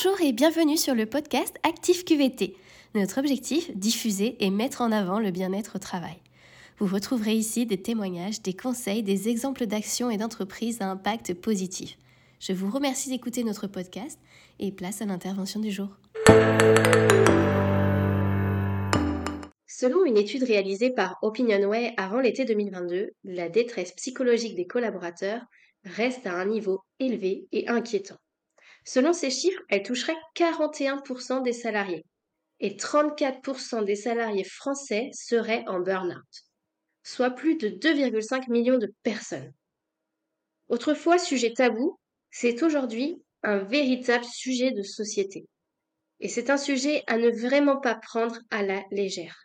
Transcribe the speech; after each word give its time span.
Bonjour 0.00 0.20
et 0.20 0.32
bienvenue 0.32 0.76
sur 0.76 0.94
le 0.94 1.06
podcast 1.06 1.56
Actif 1.64 2.04
QVT. 2.04 2.54
Notre 2.94 3.18
objectif, 3.18 3.76
diffuser 3.76 4.36
et 4.38 4.48
mettre 4.50 4.80
en 4.80 4.92
avant 4.92 5.18
le 5.18 5.32
bien-être 5.32 5.74
au 5.74 5.78
travail. 5.80 6.18
Vous 6.78 6.86
retrouverez 6.86 7.32
ici 7.32 7.66
des 7.66 7.82
témoignages, 7.82 8.40
des 8.40 8.52
conseils, 8.52 9.02
des 9.02 9.28
exemples 9.28 9.66
d'actions 9.66 10.08
et 10.08 10.16
d'entreprises 10.16 10.80
à 10.80 10.88
impact 10.88 11.34
positif. 11.34 11.98
Je 12.38 12.52
vous 12.52 12.70
remercie 12.70 13.10
d'écouter 13.10 13.42
notre 13.42 13.66
podcast 13.66 14.20
et 14.60 14.70
place 14.70 15.02
à 15.02 15.04
l'intervention 15.04 15.58
du 15.58 15.72
jour. 15.72 15.88
Selon 19.66 20.04
une 20.04 20.16
étude 20.16 20.44
réalisée 20.44 20.90
par 20.90 21.18
Opinionway 21.22 21.94
avant 21.96 22.20
l'été 22.20 22.44
2022, 22.44 23.10
la 23.24 23.48
détresse 23.48 23.90
psychologique 23.96 24.54
des 24.54 24.68
collaborateurs 24.68 25.40
reste 25.82 26.24
à 26.28 26.34
un 26.34 26.46
niveau 26.46 26.82
élevé 27.00 27.48
et 27.50 27.66
inquiétant. 27.66 28.18
Selon 28.88 29.12
ces 29.12 29.28
chiffres, 29.30 29.60
elle 29.68 29.82
toucherait 29.82 30.16
41% 30.34 31.42
des 31.42 31.52
salariés 31.52 32.06
et 32.58 32.74
34% 32.74 33.84
des 33.84 33.94
salariés 33.94 34.44
français 34.44 35.10
seraient 35.12 35.62
en 35.66 35.80
burn-out, 35.80 36.24
soit 37.02 37.28
plus 37.28 37.56
de 37.56 37.68
2,5 37.68 38.50
millions 38.50 38.78
de 38.78 38.90
personnes. 39.02 39.52
Autrefois 40.68 41.18
sujet 41.18 41.52
tabou, 41.52 41.98
c'est 42.30 42.62
aujourd'hui 42.62 43.22
un 43.42 43.58
véritable 43.58 44.24
sujet 44.24 44.70
de 44.70 44.82
société. 44.82 45.44
Et 46.20 46.30
c'est 46.30 46.48
un 46.48 46.56
sujet 46.56 47.04
à 47.08 47.18
ne 47.18 47.28
vraiment 47.28 47.80
pas 47.80 47.94
prendre 47.94 48.38
à 48.48 48.62
la 48.62 48.82
légère. 48.90 49.36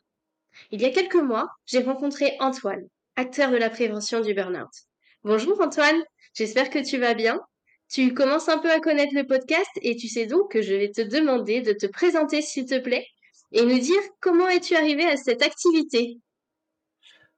Il 0.71 0.81
y 0.81 0.85
a 0.85 0.91
quelques 0.91 1.15
mois, 1.15 1.49
j'ai 1.65 1.81
rencontré 1.81 2.37
Antoine, 2.39 2.87
acteur 3.17 3.51
de 3.51 3.57
la 3.57 3.69
prévention 3.69 4.21
du 4.21 4.33
burn-out. 4.33 4.71
Bonjour 5.25 5.59
Antoine, 5.59 6.01
j'espère 6.33 6.69
que 6.69 6.79
tu 6.79 6.97
vas 6.97 7.13
bien. 7.13 7.41
Tu 7.93 8.15
commences 8.15 8.49
un 8.49 8.57
peu 8.57 8.71
à 8.71 8.79
connaître 8.79 9.13
le 9.13 9.27
podcast 9.27 9.69
et 9.83 9.95
tu 9.95 10.07
sais 10.07 10.25
donc 10.25 10.49
que 10.49 10.63
je 10.63 10.73
vais 10.73 10.89
te 10.89 11.01
demander 11.01 11.61
de 11.61 11.73
te 11.73 11.85
présenter 11.85 12.41
s'il 12.41 12.65
te 12.65 12.79
plaît 12.79 13.05
et 13.51 13.61
nous 13.61 13.77
dire 13.77 13.99
comment 14.19 14.47
es-tu 14.47 14.75
arrivé 14.75 15.03
à 15.03 15.15
cette 15.15 15.43
activité. 15.43 16.17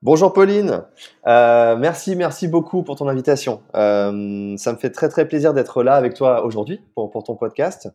Bonjour 0.02 0.31
Pauline, 0.31 0.86
euh, 1.28 1.75
merci, 1.75 2.16
merci 2.16 2.47
beaucoup 2.47 2.84
pour 2.84 2.95
ton 2.95 3.09
invitation. 3.09 3.64
Euh, 3.75 4.56
ça 4.56 4.72
me 4.72 4.78
fait 4.78 4.92
très 4.92 5.09
très 5.09 5.28
plaisir 5.28 5.53
d'être 5.53 5.84
là 5.84 5.95
avec 5.95 6.14
toi 6.14 6.45
aujourd'hui 6.45 6.80
pour, 6.95 7.12
ton 7.22 7.36
podcast. 7.36 7.90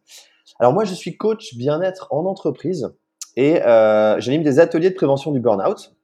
Alors 0.58 0.74
moi 0.74 0.84
je 0.84 0.92
suis 0.92 1.17
coach 1.17 1.55
bien-être 1.56 2.08
en 2.11 2.27
entreprise 2.27 2.91
et 3.36 3.62
euh, 3.62 4.20
j'anime 4.20 4.42
des 4.42 4.58
ateliers 4.58 4.91
de 4.91 4.97
prévention 4.97 5.33
du 5.33 5.41
burn-out. 5.41 5.95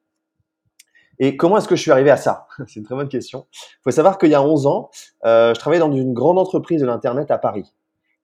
Et 1.18 1.36
comment 1.36 1.58
est-ce 1.58 1.68
que 1.68 1.76
je 1.76 1.82
suis 1.82 1.90
arrivé 1.90 2.10
à 2.10 2.16
ça 2.16 2.46
C'est 2.66 2.76
une 2.76 2.84
très 2.84 2.94
bonne 2.94 3.08
question. 3.08 3.46
Il 3.52 3.82
faut 3.84 3.90
savoir 3.90 4.18
qu'il 4.18 4.30
y 4.30 4.34
a 4.34 4.42
11 4.42 4.66
ans, 4.66 4.90
euh, 5.24 5.54
je 5.54 5.60
travaillais 5.60 5.80
dans 5.80 5.92
une 5.92 6.12
grande 6.12 6.38
entreprise 6.38 6.80
de 6.80 6.86
l'Internet 6.86 7.30
à 7.30 7.38
Paris. 7.38 7.72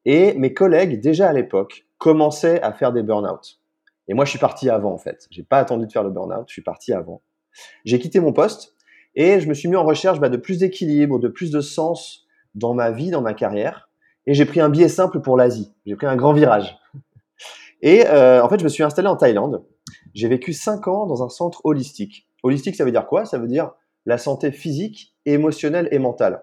Et 0.05 0.35
mes 0.35 0.53
collègues, 0.53 1.01
déjà 1.01 1.29
à 1.29 1.33
l'époque, 1.33 1.87
commençaient 1.99 2.61
à 2.63 2.73
faire 2.73 2.93
des 2.93 3.03
burn-out. 3.03 3.61
Et 4.09 4.15
moi, 4.15 4.25
je 4.25 4.31
suis 4.31 4.39
parti 4.39 4.69
avant, 4.69 4.93
en 4.93 4.99
fait. 4.99 5.27
J'ai 5.31 5.45
pas 5.45 5.59
attendu 5.59 5.87
de 5.87 5.93
faire 5.93 6.03
le 6.03 6.11
burn-out, 6.11 6.45
je 6.49 6.53
suis 6.53 6.63
parti 6.63 6.93
avant. 6.93 7.23
J'ai 7.85 7.99
quitté 7.99 8.19
mon 8.21 8.33
poste 8.33 8.75
et 9.15 9.41
je 9.41 9.49
me 9.49 9.55
suis 9.55 9.69
mis 9.69 9.77
en 9.77 9.85
recherche 9.85 10.19
bah, 10.19 10.29
de 10.29 10.37
plus 10.37 10.59
d'équilibre, 10.59 11.19
de 11.19 11.29
plus 11.29 11.51
de 11.51 11.61
sens 11.61 12.27
dans 12.55 12.75
ma 12.75 12.91
vie, 12.91 13.11
dans 13.11 13.21
ma 13.21 13.35
carrière. 13.35 13.91
Et 14.27 14.35
j'ai 14.35 14.45
pris 14.45 14.61
un 14.61 14.69
biais 14.69 14.89
simple 14.89 15.21
pour 15.21 15.37
l'Asie. 15.37 15.73
J'ai 15.87 15.97
pris 15.97 16.07
un 16.07 16.17
grand 16.17 16.33
virage. 16.33 16.79
Et 17.83 18.07
euh, 18.07 18.43
en 18.43 18.49
fait, 18.49 18.59
je 18.59 18.65
me 18.65 18.69
suis 18.69 18.83
installé 18.83 19.09
en 19.09 19.17
Thaïlande. 19.17 19.65
J'ai 20.15 20.29
vécu 20.29 20.53
5 20.53 20.87
ans 20.89 21.07
dans 21.07 21.23
un 21.23 21.29
centre 21.29 21.61
holistique. 21.65 22.27
Holistique, 22.43 22.77
ça 22.77 22.85
veut 22.85 22.93
dire 22.93 23.07
quoi? 23.07 23.25
Ça 23.25 23.39
veut 23.39 23.49
dire 23.49 23.73
la 24.07 24.19
santé 24.19 24.51
physique, 24.51 25.15
émotionnelle 25.27 25.89
et 25.93 25.99
mentale. 25.99 26.43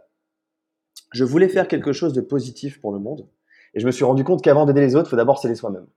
Je 1.11 1.23
voulais 1.23 1.50
faire 1.50 1.67
quelque 1.67 1.92
chose 1.92 2.14
de 2.14 2.22
positif 2.22 2.80
pour 2.80 2.94
le 2.94 3.00
monde 3.00 3.28
et 3.73 3.80
je 3.80 3.86
me 3.86 3.92
suis 3.92 4.05
rendu 4.05 4.23
compte 4.23 4.42
qu'avant 4.42 4.66
d'aider 4.66 4.81
les 4.81 4.95
autres, 4.95 5.08
il 5.08 5.11
faut 5.11 5.16
d'abord 5.16 5.39
s'aider 5.39 5.55
soi-même. 5.55 5.88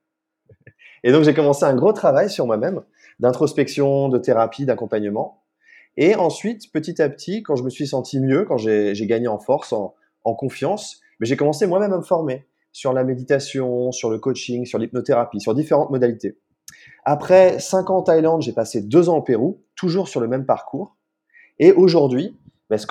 Et 1.04 1.12
donc 1.12 1.24
j'ai 1.24 1.34
commencé 1.34 1.64
un 1.64 1.74
gros 1.74 1.92
travail 1.92 2.30
sur 2.30 2.46
moi-même, 2.46 2.82
d'introspection, 3.18 4.08
de 4.08 4.18
thérapie, 4.18 4.64
d'accompagnement. 4.64 5.42
Et 5.96 6.14
ensuite, 6.14 6.72
petit 6.72 7.02
à 7.02 7.08
petit, 7.08 7.42
quand 7.42 7.56
je 7.56 7.64
me 7.64 7.70
suis 7.70 7.86
senti 7.86 8.20
mieux, 8.20 8.44
quand 8.44 8.56
j'ai 8.56 9.06
gagné 9.06 9.28
en 9.28 9.38
force, 9.38 9.72
en, 9.72 9.94
confiance, 10.34 11.00
j'ai 11.20 11.36
commencé 11.36 11.66
moi-même 11.66 11.92
à 11.92 11.98
me 11.98 12.02
former 12.02 12.46
sur 12.72 12.92
la 12.92 13.04
méditation, 13.04 13.92
sur 13.92 14.10
le 14.10 14.18
coaching, 14.18 14.64
sur 14.64 14.78
l'hypnothérapie, 14.78 15.40
sur 15.40 15.54
différentes 15.54 15.90
modalités. 15.90 16.38
Après 17.04 17.58
5 17.58 17.90
ans 17.90 17.98
en 17.98 18.02
Thaïlande, 18.02 18.42
j'ai 18.42 18.52
passé 18.52 18.80
2 18.80 19.08
ans 19.08 19.18
au 19.18 19.22
Pérou, 19.22 19.62
toujours 19.74 20.08
sur 20.08 20.20
le 20.20 20.28
même 20.28 20.46
parcours. 20.46 20.96
Et 21.58 21.72
aujourd'hui, 21.72 22.36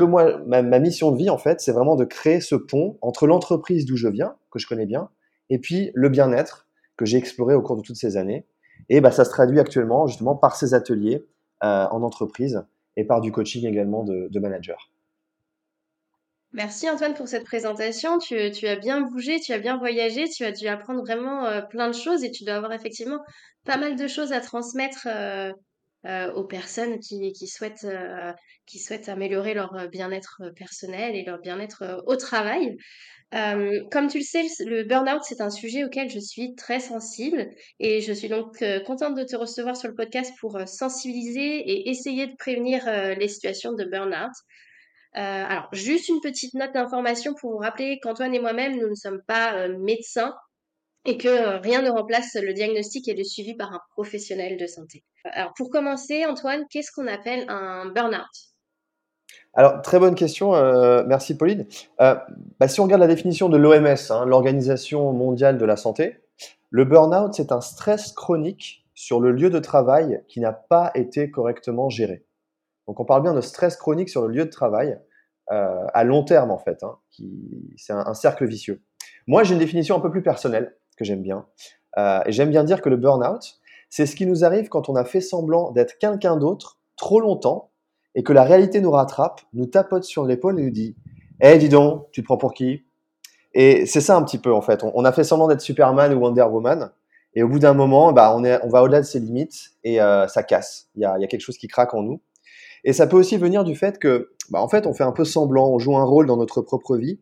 moi, 0.01 0.37
ma, 0.45 0.79
mission 0.79 1.11
de 1.11 1.17
vie, 1.17 1.29
en 1.29 1.37
fait, 1.37 1.61
c'est 1.61 1.71
vraiment 1.71 1.95
de 1.95 2.05
créer 2.05 2.41
ce 2.41 2.55
pont 2.55 2.97
entre 3.01 3.27
l'entreprise 3.27 3.85
d'où 3.85 3.95
je 3.95 4.07
viens, 4.07 4.35
que 4.51 4.59
je 4.59 4.67
connais 4.67 4.85
bien, 4.85 5.09
et 5.49 5.59
puis 5.59 5.91
le 5.93 6.09
bien-être 6.09 6.67
que 6.97 7.05
j'ai 7.05 7.17
exploré 7.17 7.55
au 7.55 7.61
cours 7.61 7.77
de 7.77 7.81
toutes 7.81 7.95
ces 7.95 8.17
années. 8.17 8.45
Et 8.89 9.01
bah, 9.01 9.11
ça 9.11 9.25
se 9.25 9.29
traduit 9.29 9.59
actuellement 9.59 10.07
justement 10.07 10.35
par 10.35 10.55
ces 10.55 10.73
ateliers 10.73 11.25
euh, 11.63 11.87
en 11.91 12.03
entreprise 12.03 12.63
et 12.97 13.05
par 13.05 13.21
du 13.21 13.31
coaching 13.31 13.65
également 13.65 14.03
de, 14.03 14.27
de 14.29 14.39
manager. 14.39 14.91
Merci 16.53 16.89
Antoine 16.89 17.13
pour 17.13 17.29
cette 17.29 17.45
présentation. 17.45 18.17
Tu, 18.17 18.35
as 18.35 18.75
bien 18.75 19.01
bougé, 19.01 19.39
tu 19.39 19.53
as 19.53 19.59
bien 19.59 19.77
voyagé, 19.77 20.27
tu 20.27 20.43
as 20.43 20.51
dû 20.51 20.67
apprendre 20.67 20.99
vraiment 20.99 21.45
euh, 21.45 21.61
plein 21.61 21.87
de 21.87 21.95
choses 21.95 22.25
et 22.25 22.31
tu 22.31 22.43
dois 22.43 22.55
avoir 22.55 22.73
effectivement 22.73 23.19
pas 23.63 23.77
mal 23.77 23.95
de 23.95 24.07
choses 24.07 24.33
à 24.33 24.41
transmettre 24.41 25.07
euh, 25.09 25.53
euh, 26.05 26.29
aux 26.33 26.43
personnes 26.43 26.99
qui, 26.99 27.47
souhaitent, 27.47 27.87
qui 28.65 28.79
souhaitent 28.79 29.07
améliorer 29.07 29.53
leur 29.53 29.87
bien-être 29.89 30.41
personnel 30.57 31.15
et 31.15 31.23
leur 31.23 31.39
bien-être 31.39 32.03
au 32.05 32.17
travail. 32.17 32.75
comme 33.31 34.07
tu 34.09 34.17
le 34.17 34.23
sais, 34.23 34.43
le 34.65 34.83
burn-out, 34.83 35.21
c'est 35.23 35.39
un 35.39 35.51
sujet 35.51 35.85
auquel 35.85 36.09
je 36.09 36.19
suis 36.19 36.53
très 36.55 36.81
sensible 36.81 37.47
et 37.79 38.01
je 38.01 38.11
suis 38.11 38.27
donc 38.27 38.61
contente 38.85 39.15
de 39.15 39.23
te 39.23 39.37
recevoir 39.37 39.77
sur 39.77 39.87
le 39.87 39.95
podcast 39.95 40.33
pour 40.41 40.59
sensibiliser 40.67 41.59
et 41.59 41.89
essayer 41.89 42.27
de 42.27 42.35
prévenir 42.35 42.83
les 43.17 43.27
situations 43.29 43.71
de 43.71 43.85
burn-out. 43.85 44.33
Euh, 45.17 45.19
alors, 45.19 45.67
juste 45.73 46.07
une 46.07 46.21
petite 46.21 46.53
note 46.53 46.73
d'information 46.73 47.33
pour 47.33 47.51
vous 47.51 47.57
rappeler 47.57 47.99
qu'Antoine 48.01 48.33
et 48.33 48.39
moi-même, 48.39 48.79
nous 48.79 48.89
ne 48.89 48.95
sommes 48.95 49.21
pas 49.27 49.55
euh, 49.55 49.77
médecins 49.77 50.33
et 51.05 51.17
que 51.17 51.27
euh, 51.27 51.57
rien 51.57 51.81
ne 51.81 51.89
remplace 51.89 52.35
le 52.35 52.53
diagnostic 52.53 53.07
et 53.09 53.13
le 53.13 53.23
suivi 53.23 53.55
par 53.55 53.73
un 53.73 53.79
professionnel 53.91 54.57
de 54.57 54.67
santé. 54.67 55.03
Alors, 55.25 55.53
pour 55.57 55.69
commencer, 55.69 56.25
Antoine, 56.25 56.63
qu'est-ce 56.69 56.91
qu'on 56.93 57.07
appelle 57.07 57.45
un 57.49 57.87
burn-out? 57.87 58.21
Alors, 59.53 59.81
très 59.81 59.99
bonne 59.99 60.15
question, 60.15 60.51
merci 61.05 61.35
Pauline. 61.35 61.67
Bah, 61.99 62.67
si 62.67 62.79
on 62.79 62.83
regarde 62.83 63.01
la 63.01 63.07
définition 63.07 63.49
de 63.49 63.57
l'OMS, 63.57 63.97
hein, 64.09 64.25
l'Organisation 64.25 65.11
mondiale 65.11 65.57
de 65.57 65.65
la 65.65 65.75
santé, 65.75 66.19
le 66.69 66.85
burn-out, 66.85 67.33
c'est 67.33 67.51
un 67.51 67.59
stress 67.59 68.13
chronique 68.13 68.85
sur 68.93 69.19
le 69.19 69.31
lieu 69.31 69.49
de 69.49 69.59
travail 69.59 70.23
qui 70.29 70.39
n'a 70.39 70.53
pas 70.53 70.91
été 70.95 71.29
correctement 71.29 71.89
géré. 71.89 72.23
Donc 72.87 72.99
on 72.99 73.05
parle 73.05 73.21
bien 73.21 73.33
de 73.33 73.41
stress 73.41 73.75
chronique 73.75 74.09
sur 74.09 74.27
le 74.27 74.33
lieu 74.33 74.45
de 74.45 74.49
travail 74.49 74.99
euh, 75.51 75.85
à 75.93 76.03
long 76.03 76.23
terme 76.23 76.51
en 76.51 76.57
fait. 76.57 76.83
Hein, 76.83 76.97
c'est 77.77 77.93
un, 77.93 78.13
cercle 78.13 78.45
vicieux. 78.45 78.81
Moi 79.27 79.43
j'ai 79.43 79.53
une 79.53 79.59
définition 79.59 79.95
un 79.95 79.99
peu 79.99 80.11
plus 80.11 80.23
personnelle 80.23 80.75
que 80.97 81.05
j'aime 81.05 81.21
bien. 81.21 81.45
Euh, 81.97 82.21
et 82.25 82.31
j'aime 82.31 82.49
bien 82.49 82.63
dire 82.63 82.81
que 82.81 82.89
le 82.89 82.97
burn-out, 82.97 83.59
c'est 83.89 84.05
ce 84.05 84.15
qui 84.15 84.25
nous 84.25 84.45
arrive 84.45 84.69
quand 84.69 84.89
on 84.89 84.95
a 84.95 85.03
fait 85.03 85.21
semblant 85.21 85.71
d'être 85.71 85.97
quelqu'un 85.97 86.37
d'autre 86.37 86.79
trop 86.95 87.19
longtemps 87.19 87.71
et 88.15 88.23
que 88.23 88.33
la 88.33 88.43
réalité 88.43 88.81
nous 88.81 88.91
rattrape, 88.91 89.41
nous 89.53 89.65
tapote 89.65 90.03
sur 90.03 90.25
l'épaule 90.25 90.59
et 90.59 90.63
nous 90.63 90.69
dit 90.69 90.95
Eh, 91.41 91.57
dis 91.57 91.69
donc, 91.69 92.09
tu 92.11 92.21
te 92.21 92.25
prends 92.25 92.37
pour 92.37 92.53
qui? 92.53 92.85
Et 93.53 93.85
c'est 93.85 94.01
ça 94.01 94.15
un 94.15 94.23
petit 94.23 94.37
peu 94.37 94.53
en 94.53 94.61
fait. 94.61 94.83
On, 94.83 95.03
a 95.03 95.11
fait 95.11 95.25
semblant 95.25 95.47
d'être 95.47 95.61
Superman 95.61 96.13
ou 96.13 96.21
Wonder 96.21 96.43
Woman. 96.43 96.91
Et 97.33 97.43
au 97.43 97.47
bout 97.47 97.59
d'un 97.59 97.73
moment, 97.73 98.11
bah, 98.11 98.35
on, 98.35 98.69
va 98.69 98.83
au-delà 98.83 98.99
de 98.99 99.05
ses 99.05 99.19
limites 99.19 99.71
et 99.83 100.01
euh, 100.01 100.27
ça 100.27 100.43
casse. 100.43 100.89
Il 100.95 101.01
y 101.01 101.05
a 101.05 101.27
quelque 101.27 101.41
chose 101.41 101.57
qui 101.57 101.67
craque 101.67 101.93
en 101.93 102.01
nous. 102.01 102.21
Et 102.83 102.93
ça 102.93 103.07
peut 103.07 103.17
aussi 103.17 103.37
venir 103.37 103.63
du 103.63 103.75
fait 103.75 103.99
que, 103.99 104.31
bah, 104.49 104.61
en 104.61 104.67
fait, 104.67 104.87
on 104.87 104.93
fait 104.93 105.03
un 105.03 105.11
peu 105.11 105.25
semblant, 105.25 105.69
on 105.69 105.79
joue 105.79 105.97
un 105.97 106.03
rôle 106.03 106.25
dans 106.25 106.37
notre 106.37 106.61
propre 106.61 106.97
vie. 106.97 107.19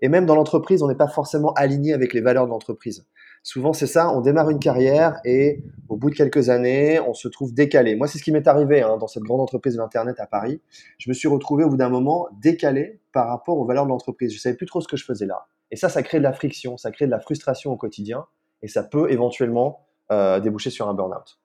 Et 0.00 0.08
même 0.08 0.26
dans 0.26 0.34
l'entreprise, 0.34 0.82
on 0.82 0.88
n'est 0.88 0.94
pas 0.94 1.08
forcément 1.08 1.52
aligné 1.54 1.92
avec 1.92 2.12
les 2.12 2.20
valeurs 2.20 2.44
de 2.44 2.50
l'entreprise. 2.50 3.06
Souvent, 3.42 3.72
c'est 3.72 3.86
ça, 3.86 4.12
on 4.12 4.20
démarre 4.20 4.50
une 4.50 4.58
carrière 4.58 5.20
et 5.24 5.62
au 5.88 5.96
bout 5.96 6.10
de 6.10 6.14
quelques 6.14 6.50
années, 6.50 7.00
on 7.00 7.14
se 7.14 7.28
trouve 7.28 7.54
décalé. 7.54 7.96
Moi, 7.96 8.06
c'est 8.06 8.18
ce 8.18 8.22
qui 8.22 8.30
m'est 8.30 8.46
arrivé 8.46 8.82
hein, 8.82 8.96
dans 8.98 9.06
cette 9.06 9.22
grande 9.22 9.40
entreprise 9.40 9.74
de 9.74 9.78
l'Internet 9.78 10.20
à 10.20 10.26
Paris. 10.26 10.60
Je 10.98 11.08
me 11.08 11.14
suis 11.14 11.28
retrouvé 11.28 11.64
au 11.64 11.70
bout 11.70 11.76
d'un 11.76 11.88
moment 11.88 12.28
décalé 12.40 13.00
par 13.12 13.28
rapport 13.28 13.58
aux 13.58 13.64
valeurs 13.64 13.84
de 13.84 13.90
l'entreprise. 13.90 14.32
Je 14.32 14.38
savais 14.38 14.56
plus 14.56 14.66
trop 14.66 14.80
ce 14.80 14.88
que 14.88 14.96
je 14.96 15.04
faisais 15.04 15.26
là. 15.26 15.46
Et 15.70 15.76
ça, 15.76 15.88
ça 15.88 16.02
crée 16.02 16.18
de 16.18 16.24
la 16.24 16.32
friction, 16.32 16.76
ça 16.76 16.90
crée 16.90 17.06
de 17.06 17.10
la 17.10 17.20
frustration 17.20 17.72
au 17.72 17.76
quotidien 17.76 18.26
et 18.62 18.68
ça 18.68 18.82
peut 18.82 19.10
éventuellement 19.10 19.86
euh, 20.10 20.40
déboucher 20.40 20.70
sur 20.70 20.88
un 20.88 20.94
burn-out. 20.94 21.38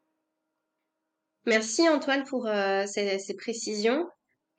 Merci 1.46 1.90
Antoine 1.90 2.24
pour 2.24 2.48
euh, 2.48 2.86
ces, 2.86 3.36
précisions. 3.38 4.08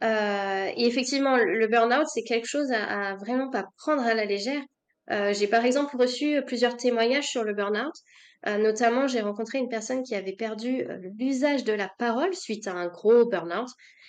Euh, 0.03 0.71
et 0.77 0.87
effectivement, 0.87 1.37
le 1.37 1.67
burn-out, 1.67 2.07
c'est 2.13 2.25
quelque 2.25 2.47
chose 2.47 2.71
à, 2.73 3.15
vraiment 3.17 3.49
pas 3.49 3.67
prendre 3.79 4.03
à 4.03 4.13
la 4.13 4.27
légère. 4.27 4.63
Euh, 5.11 5.33
j'ai 5.33 5.47
par 5.47 5.65
exemple 5.65 5.97
reçu 5.97 6.43
plusieurs 6.47 6.77
témoignages 6.77 7.29
sur 7.29 7.43
le 7.43 7.55
burn-out. 7.55 7.95
notamment, 8.47 9.07
j'ai 9.07 9.23
rencontré 9.23 9.59
une 9.59 9.71
personne 9.71 10.03
qui 10.03 10.15
avait 10.15 10.37
perdu 10.37 10.87
l'usage 11.19 11.65
de 11.65 11.73
la 11.73 11.91
parole 11.99 12.35
suite 12.35 12.67
à 12.67 12.75
un 12.75 12.89
gros 12.89 13.25
burn-out 13.25 13.69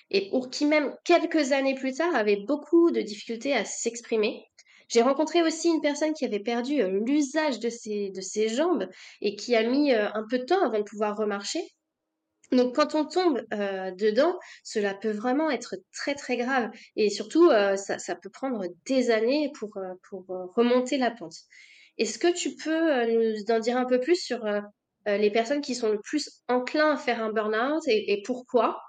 et 0.09 0.29
pour 0.29 0.49
qui 0.49 0.65
même 0.65 0.93
quelques 1.05 1.53
années 1.53 1.75
plus 1.75 1.93
tard 1.93 2.13
avait 2.13 2.43
beaucoup 2.45 2.91
de 2.91 2.99
difficultés 3.01 3.53
à 3.53 3.63
s'exprimer. 3.63 4.43
J'ai 4.89 5.01
rencontré 5.01 5.41
aussi 5.41 5.69
une 5.69 5.81
personne 5.81 6.13
qui 6.13 6.25
avait 6.25 6.41
perdu 6.41 6.83
l'usage 7.05 7.59
de 7.59 7.69
ses, 7.69 8.09
de 8.09 8.21
ses 8.21 8.49
jambes 8.49 8.89
et 9.21 9.37
qui 9.37 9.55
a 9.55 9.63
mis 9.63 9.93
un 9.93 10.25
peu 10.29 10.39
de 10.39 10.43
temps 10.43 10.63
avant 10.65 10.79
de 10.79 10.83
pouvoir 10.83 11.15
remarcher. 11.15 11.61
Donc 12.51 12.75
quand 12.75 12.95
on 12.95 13.05
tombe 13.05 13.41
euh, 13.53 13.91
dedans, 13.91 14.37
cela 14.63 14.93
peut 14.93 15.11
vraiment 15.11 15.49
être 15.49 15.75
très 15.93 16.15
très 16.15 16.37
grave 16.37 16.69
et 16.95 17.09
surtout 17.09 17.49
euh, 17.49 17.75
ça, 17.75 18.15
peut 18.15 18.29
prendre 18.29 18.65
des 18.85 19.11
années 19.11 19.51
pour, 19.57 19.77
euh, 19.77 19.93
pour 20.09 20.25
remonter 20.55 20.97
la 20.97 21.11
pente. 21.11 21.35
Est-ce 21.97 22.19
que 22.19 22.31
tu 22.31 22.55
peux 22.55 23.05
nous 23.05 23.55
en 23.55 23.59
dire 23.59 23.77
un 23.77 23.85
peu 23.85 23.99
plus 23.99 24.21
sur 24.21 24.45
les 25.05 25.31
personnes 25.31 25.61
qui 25.61 25.75
sont 25.75 25.89
le 25.89 25.99
plus 26.03 26.41
enclins 26.49 26.91
à 26.91 26.97
faire 26.97 27.23
un 27.23 27.31
burn-out 27.31 27.83
et, 27.87 28.21
pourquoi? 28.25 28.81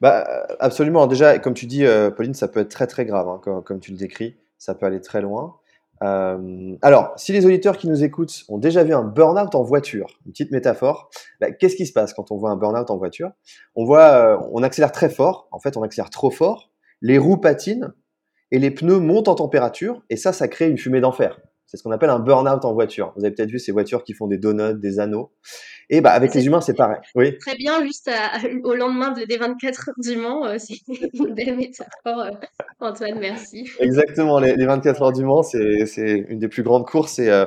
Bah, 0.00 0.46
absolument. 0.58 1.06
Déjà, 1.06 1.38
comme 1.38 1.52
tu 1.52 1.66
dis, 1.66 1.84
Pauline, 2.16 2.32
ça 2.32 2.48
peut 2.48 2.60
être 2.60 2.70
très 2.70 2.86
très 2.86 3.04
grave, 3.04 3.28
hein, 3.28 3.40
comme, 3.44 3.62
comme 3.62 3.78
tu 3.78 3.90
le 3.90 3.98
décris. 3.98 4.38
Ça 4.56 4.74
peut 4.74 4.86
aller 4.86 5.02
très 5.02 5.20
loin. 5.20 5.60
Euh, 6.02 6.76
alors, 6.82 7.12
si 7.16 7.32
les 7.32 7.46
auditeurs 7.46 7.78
qui 7.78 7.88
nous 7.88 8.04
écoutent 8.04 8.44
ont 8.48 8.58
déjà 8.58 8.84
vu 8.84 8.94
un 8.94 9.02
burn-out 9.02 9.54
en 9.54 9.62
voiture, 9.62 10.18
une 10.26 10.32
petite 10.32 10.50
métaphore, 10.50 11.10
bah, 11.40 11.50
qu'est-ce 11.52 11.76
qui 11.76 11.86
se 11.86 11.92
passe 11.92 12.12
quand 12.12 12.30
on 12.30 12.36
voit 12.36 12.50
un 12.50 12.56
burn-out 12.56 12.90
en 12.90 12.96
voiture? 12.96 13.30
On 13.74 13.84
voit, 13.84 14.08
euh, 14.08 14.38
on 14.52 14.62
accélère 14.62 14.92
très 14.92 15.08
fort. 15.08 15.48
En 15.52 15.58
fait, 15.58 15.76
on 15.76 15.82
accélère 15.82 16.10
trop 16.10 16.30
fort. 16.30 16.70
Les 17.00 17.18
roues 17.18 17.38
patinent 17.38 17.92
et 18.50 18.58
les 18.58 18.70
pneus 18.70 18.98
montent 18.98 19.28
en 19.28 19.34
température. 19.34 20.02
Et 20.10 20.16
ça, 20.16 20.32
ça 20.32 20.48
crée 20.48 20.68
une 20.68 20.78
fumée 20.78 21.00
d'enfer. 21.00 21.38
C'est 21.76 21.80
ce 21.80 21.82
qu'on 21.82 21.90
appelle 21.90 22.08
un 22.08 22.18
burn-out 22.18 22.64
en 22.64 22.72
voiture. 22.72 23.12
Vous 23.16 23.24
avez 23.26 23.34
peut-être 23.34 23.50
vu 23.50 23.58
ces 23.58 23.70
voitures 23.70 24.02
qui 24.02 24.14
font 24.14 24.26
des 24.26 24.38
donuts, 24.38 24.78
des 24.80 24.98
anneaux. 24.98 25.30
Et 25.90 26.00
bah, 26.00 26.10
avec 26.12 26.32
les 26.32 26.46
humains, 26.46 26.62
c'est 26.62 26.72
pareil. 26.74 26.96
Oui. 27.14 27.36
très 27.36 27.54
bien 27.56 27.84
juste 27.84 28.08
à- 28.08 28.38
au 28.64 28.74
lendemain 28.74 29.12
de- 29.12 29.24
des 29.26 29.36
24 29.36 29.90
heures 29.90 29.94
du 29.98 30.16
Mans. 30.16 30.46
euh, 30.46 30.56
c'est 30.58 30.74
une 31.12 31.34
belle 31.34 31.56
métaphore, 31.56 32.20
euh, 32.22 32.30
Antoine, 32.80 33.18
merci. 33.20 33.68
Exactement, 33.78 34.38
les, 34.40 34.56
les 34.56 34.64
24 34.66 35.02
heures 35.02 35.12
du 35.12 35.22
Mans, 35.22 35.42
c'est 35.42 35.84
c'est 35.84 36.24
une 36.28 36.38
des 36.38 36.48
plus 36.48 36.62
grandes 36.62 36.86
courses 36.86 37.18
et 37.18 37.28
euh, 37.28 37.44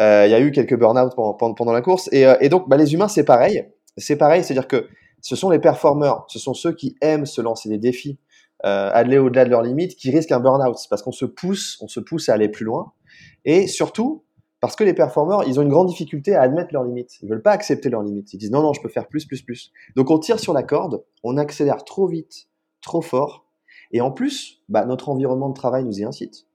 euh, 0.00 0.24
il 0.26 0.30
y 0.30 0.34
a 0.34 0.40
eu 0.40 0.50
quelques 0.52 0.76
burn-out 0.78 1.12
pendant, 1.14 1.72
la 1.72 1.82
course. 1.82 2.08
Et, 2.12 2.26
euh, 2.26 2.34
et 2.40 2.48
donc, 2.48 2.68
bah, 2.68 2.78
les 2.78 2.94
humains, 2.94 3.08
c'est 3.08 3.24
pareil. 3.24 3.66
C'est 3.98 4.16
pareil, 4.16 4.42
c'est-à-dire 4.42 4.68
que 4.68 4.88
ce 5.20 5.36
sont 5.36 5.50
les 5.50 5.58
performeurs, 5.58 6.24
ce 6.28 6.38
sont 6.38 6.54
ceux 6.54 6.72
qui 6.72 6.96
aiment 7.02 7.26
se 7.26 7.40
lancer 7.40 7.68
des 7.68 7.78
défis, 7.78 8.18
euh, 8.64 8.90
aller 8.92 9.18
au-delà 9.18 9.44
de 9.44 9.50
leurs 9.50 9.62
limites, 9.62 9.96
qui 9.96 10.10
risquent 10.10 10.32
un 10.32 10.40
burn-out 10.40 10.76
parce 10.88 11.02
qu'on 11.02 11.12
se 11.12 11.24
pousse, 11.26 11.78
on 11.82 11.88
se 11.88 12.00
pousse 12.00 12.28
à 12.28 12.34
aller 12.34 12.48
plus 12.48 12.64
loin. 12.64 12.92
Et 13.46 13.68
surtout, 13.68 14.24
parce 14.60 14.76
que 14.76 14.84
les 14.84 14.92
performeurs, 14.92 15.44
ils 15.44 15.58
ont 15.58 15.62
une 15.62 15.70
grande 15.70 15.88
difficulté 15.88 16.34
à 16.34 16.42
admettre 16.42 16.72
leurs 16.72 16.84
limites. 16.84 17.22
Ils 17.22 17.28
veulent 17.28 17.42
pas 17.42 17.52
accepter 17.52 17.88
leurs 17.88 18.02
limites. 18.02 18.34
Ils 18.34 18.38
disent 18.38 18.50
non, 18.50 18.62
non, 18.62 18.72
je 18.72 18.82
peux 18.82 18.88
faire 18.88 19.06
plus, 19.06 19.24
plus, 19.24 19.40
plus. 19.40 19.72
Donc 19.94 20.10
on 20.10 20.18
tire 20.18 20.40
sur 20.40 20.52
la 20.52 20.64
corde, 20.64 21.04
on 21.22 21.36
accélère 21.36 21.84
trop 21.84 22.08
vite, 22.08 22.48
trop 22.82 23.00
fort. 23.00 23.46
Et 23.92 24.00
en 24.00 24.10
plus, 24.10 24.62
bah, 24.68 24.84
notre 24.84 25.08
environnement 25.08 25.48
de 25.48 25.54
travail 25.54 25.84
nous 25.84 26.00
y 26.00 26.04
incite. 26.04 26.46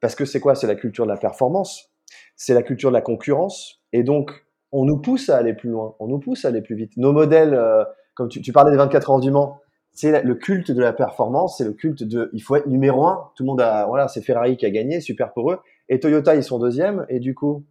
Parce 0.00 0.16
que 0.16 0.24
c'est 0.24 0.40
quoi? 0.40 0.54
C'est 0.54 0.66
la 0.66 0.74
culture 0.74 1.04
de 1.04 1.10
la 1.10 1.16
performance, 1.16 1.90
c'est 2.34 2.54
la 2.54 2.62
culture 2.62 2.90
de 2.90 2.94
la 2.94 3.02
concurrence. 3.02 3.80
Et 3.92 4.02
donc, 4.02 4.32
on 4.72 4.84
nous 4.84 4.98
pousse 4.98 5.28
à 5.28 5.36
aller 5.36 5.54
plus 5.54 5.70
loin, 5.70 5.94
on 6.00 6.08
nous 6.08 6.18
pousse 6.18 6.44
à 6.44 6.48
aller 6.48 6.62
plus 6.62 6.74
vite. 6.74 6.96
Nos 6.96 7.12
modèles, 7.12 7.54
euh, 7.54 7.84
comme 8.14 8.28
tu, 8.28 8.40
tu 8.40 8.52
parlais 8.52 8.72
des 8.72 8.76
24 8.76 9.10
heures 9.10 9.20
du 9.20 9.30
Mans, 9.30 9.60
c'est 9.92 10.22
le 10.22 10.34
culte 10.34 10.70
de 10.70 10.80
la 10.80 10.92
performance, 10.92 11.58
c'est 11.58 11.64
le 11.64 11.72
culte 11.72 12.02
de 12.02 12.30
il 12.32 12.40
faut 12.40 12.56
être 12.56 12.66
numéro 12.66 13.06
un. 13.06 13.30
Tout 13.36 13.42
le 13.42 13.48
monde 13.48 13.60
a, 13.60 13.86
voilà, 13.86 14.08
c'est 14.08 14.22
Ferrari 14.22 14.56
qui 14.56 14.64
a 14.64 14.70
gagné, 14.70 15.00
super 15.00 15.32
pour 15.32 15.50
eux. 15.50 15.58
Et 15.90 16.00
Toyota, 16.00 16.34
ils 16.34 16.44
sont 16.44 16.58
deuxième, 16.58 17.04
et 17.10 17.20
du 17.20 17.34
coup, 17.34 17.66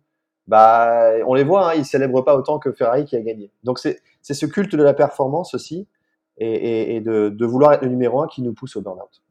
bah, 0.45 1.13
on 1.25 1.33
les 1.33 1.43
voit, 1.43 1.71
hein, 1.71 1.75
ils 1.75 1.85
célèbrent 1.85 2.23
pas 2.23 2.35
autant 2.35 2.59
que 2.59 2.71
Ferrari 2.71 3.05
qui 3.05 3.15
a 3.15 3.21
gagné. 3.21 3.49
Donc 3.63 3.79
c'est 3.79 3.99
ce 4.21 4.45
culte 4.45 4.75
de 4.75 4.83
la 4.83 4.93
performance 4.93 5.55
aussi, 5.55 5.87
et, 6.37 6.95
et, 6.95 7.01
de, 7.01 7.45
vouloir 7.45 7.73
être 7.73 7.83
le 7.83 7.89
numéro 7.89 8.21
un 8.21 8.27
qui 8.27 8.41
nous 8.41 8.53
pousse 8.53 8.75
au 8.75 8.81
burn-out. 8.81 9.23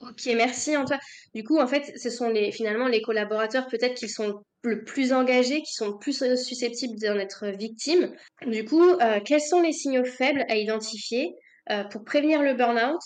Ok, 0.00 0.28
merci 0.34 0.76
Antoine. 0.76 0.98
Du 1.34 1.44
coup, 1.44 1.58
en 1.58 1.66
fait, 1.66 1.92
ce 1.98 2.08
sont 2.08 2.32
finalement 2.52 2.88
les 2.88 3.02
collaborateurs 3.02 3.66
peut-être 3.66 3.94
qui 3.94 4.08
sont 4.08 4.42
le 4.62 4.84
plus 4.84 5.12
engagés, 5.12 5.60
qui 5.62 5.74
sont 5.74 5.88
le 5.88 5.98
plus 5.98 6.24
susceptibles 6.36 6.98
d'en 6.98 7.18
être 7.18 7.48
victimes. 7.48 8.14
Du 8.46 8.64
coup, 8.64 8.82
euh, 8.82 9.20
quels 9.24 9.42
sont 9.42 9.60
les 9.60 9.72
signaux 9.72 10.04
faibles 10.04 10.44
à 10.48 10.56
identifier 10.56 11.34
euh, 11.70 11.84
pour 11.84 12.04
prévenir 12.04 12.42
le 12.42 12.54
burn-out, 12.54 13.00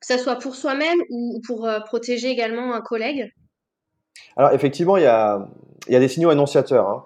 que 0.00 0.06
ce 0.06 0.18
soit 0.18 0.36
pour 0.36 0.54
soi-même 0.54 0.98
ou 1.10 1.40
pour 1.46 1.66
euh, 1.66 1.80
protéger 1.80 2.28
également 2.28 2.74
un 2.74 2.80
collègue? 2.80 3.30
Alors 4.36 4.52
effectivement, 4.52 4.96
il 4.96 5.02
y 5.02 5.06
a, 5.06 5.48
il 5.86 5.92
y 5.92 5.96
a 5.96 6.00
des 6.00 6.08
signaux 6.08 6.30
annonciateurs 6.30 6.88
hein, 6.88 7.04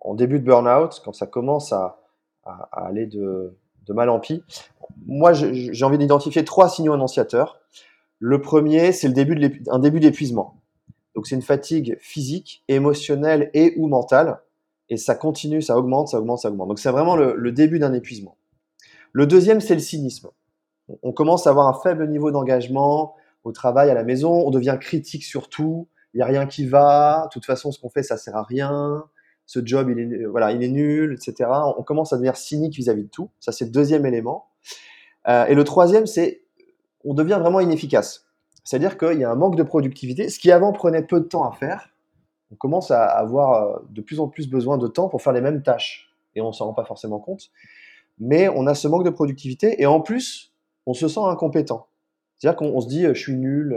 en 0.00 0.14
début 0.14 0.38
de 0.38 0.44
burn-out, 0.44 1.00
quand 1.04 1.12
ça 1.12 1.26
commence 1.26 1.72
à, 1.72 1.98
aller 2.72 3.06
de, 3.06 3.56
mal 3.88 4.08
en 4.08 4.20
pis. 4.20 4.42
Moi, 5.06 5.32
j'ai 5.32 5.84
envie 5.84 5.98
d'identifier 5.98 6.44
trois 6.44 6.68
signaux 6.68 6.92
annonciateurs. 6.92 7.60
Le 8.18 8.40
premier, 8.40 8.92
c'est 8.92 9.08
le 9.08 9.14
début 9.14 9.62
un 9.68 9.78
début 9.78 10.00
d'épuisement. 10.00 10.60
Donc 11.14 11.26
c'est 11.26 11.34
une 11.34 11.42
fatigue 11.42 11.96
physique, 12.00 12.64
émotionnelle 12.68 13.50
et 13.54 13.74
ou 13.76 13.88
mentale. 13.88 14.40
Et 14.88 14.96
ça 14.96 15.14
continue, 15.14 15.62
ça 15.62 15.76
augmente, 15.78 16.08
ça 16.08 16.18
augmente, 16.18 16.38
ça 16.38 16.50
augmente. 16.50 16.68
Donc 16.68 16.78
c'est 16.78 16.90
vraiment 16.90 17.16
le, 17.16 17.34
le 17.36 17.52
début 17.52 17.78
d'un 17.78 17.92
épuisement. 17.92 18.36
Le 19.12 19.26
deuxième, 19.26 19.60
c'est 19.60 19.74
le 19.74 19.80
cynisme. 19.80 20.30
On 21.02 21.12
commence 21.12 21.46
à 21.46 21.50
avoir 21.50 21.68
un 21.68 21.80
faible 21.80 22.08
niveau 22.08 22.30
d'engagement 22.30 23.14
au 23.44 23.52
travail, 23.52 23.90
à 23.90 23.94
la 23.94 24.04
maison. 24.04 24.32
On 24.46 24.50
devient 24.50 24.76
critique 24.80 25.24
sur 25.24 25.48
tout. 25.48 25.88
Il 26.14 26.18
n'y 26.18 26.22
a 26.22 26.26
rien 26.26 26.46
qui 26.46 26.66
va. 26.66 27.24
De 27.26 27.30
toute 27.30 27.46
façon, 27.46 27.72
ce 27.72 27.80
qu'on 27.80 27.88
fait, 27.88 28.02
ça 28.02 28.16
sert 28.16 28.36
à 28.36 28.42
rien. 28.42 29.04
Ce 29.46 29.60
job, 29.64 29.90
il 29.90 29.98
est, 29.98 30.24
voilà, 30.24 30.52
il 30.52 30.62
est 30.62 30.68
nul, 30.68 31.12
etc. 31.14 31.50
On 31.76 31.82
commence 31.82 32.12
à 32.12 32.16
devenir 32.16 32.36
cynique 32.36 32.74
vis-à-vis 32.74 33.04
de 33.04 33.08
tout. 33.08 33.30
Ça, 33.40 33.52
c'est 33.52 33.64
le 33.64 33.70
deuxième 33.70 34.06
élément. 34.06 34.46
Euh, 35.28 35.46
et 35.46 35.54
le 35.54 35.64
troisième, 35.64 36.06
c'est 36.06 36.42
on 37.04 37.14
devient 37.14 37.38
vraiment 37.40 37.60
inefficace. 37.60 38.26
C'est-à-dire 38.64 38.96
qu'il 38.96 39.18
y 39.18 39.24
a 39.24 39.30
un 39.30 39.34
manque 39.34 39.56
de 39.56 39.62
productivité. 39.62 40.28
Ce 40.28 40.38
qui 40.38 40.52
avant 40.52 40.72
prenait 40.72 41.02
peu 41.02 41.20
de 41.20 41.24
temps 41.24 41.48
à 41.48 41.52
faire, 41.52 41.90
on 42.52 42.54
commence 42.54 42.90
à 42.90 43.04
avoir 43.04 43.52
euh, 43.54 43.78
de 43.90 44.00
plus 44.00 44.20
en 44.20 44.28
plus 44.28 44.48
besoin 44.48 44.78
de 44.78 44.86
temps 44.86 45.08
pour 45.08 45.22
faire 45.22 45.32
les 45.32 45.40
mêmes 45.40 45.62
tâches. 45.62 46.14
Et 46.34 46.40
on 46.40 46.52
s'en 46.52 46.66
rend 46.66 46.74
pas 46.74 46.84
forcément 46.84 47.18
compte. 47.18 47.50
Mais 48.18 48.48
on 48.48 48.66
a 48.66 48.74
ce 48.74 48.86
manque 48.88 49.04
de 49.04 49.10
productivité 49.10 49.82
et 49.82 49.86
en 49.86 50.00
plus, 50.00 50.52
on 50.86 50.94
se 50.94 51.08
sent 51.08 51.20
incompétent. 51.22 51.88
C'est-à-dire 52.38 52.56
qu'on 52.56 52.74
on 52.74 52.80
se 52.80 52.88
dit, 52.88 53.06
euh, 53.06 53.14
je 53.14 53.20
suis 53.20 53.36
nul. 53.36 53.76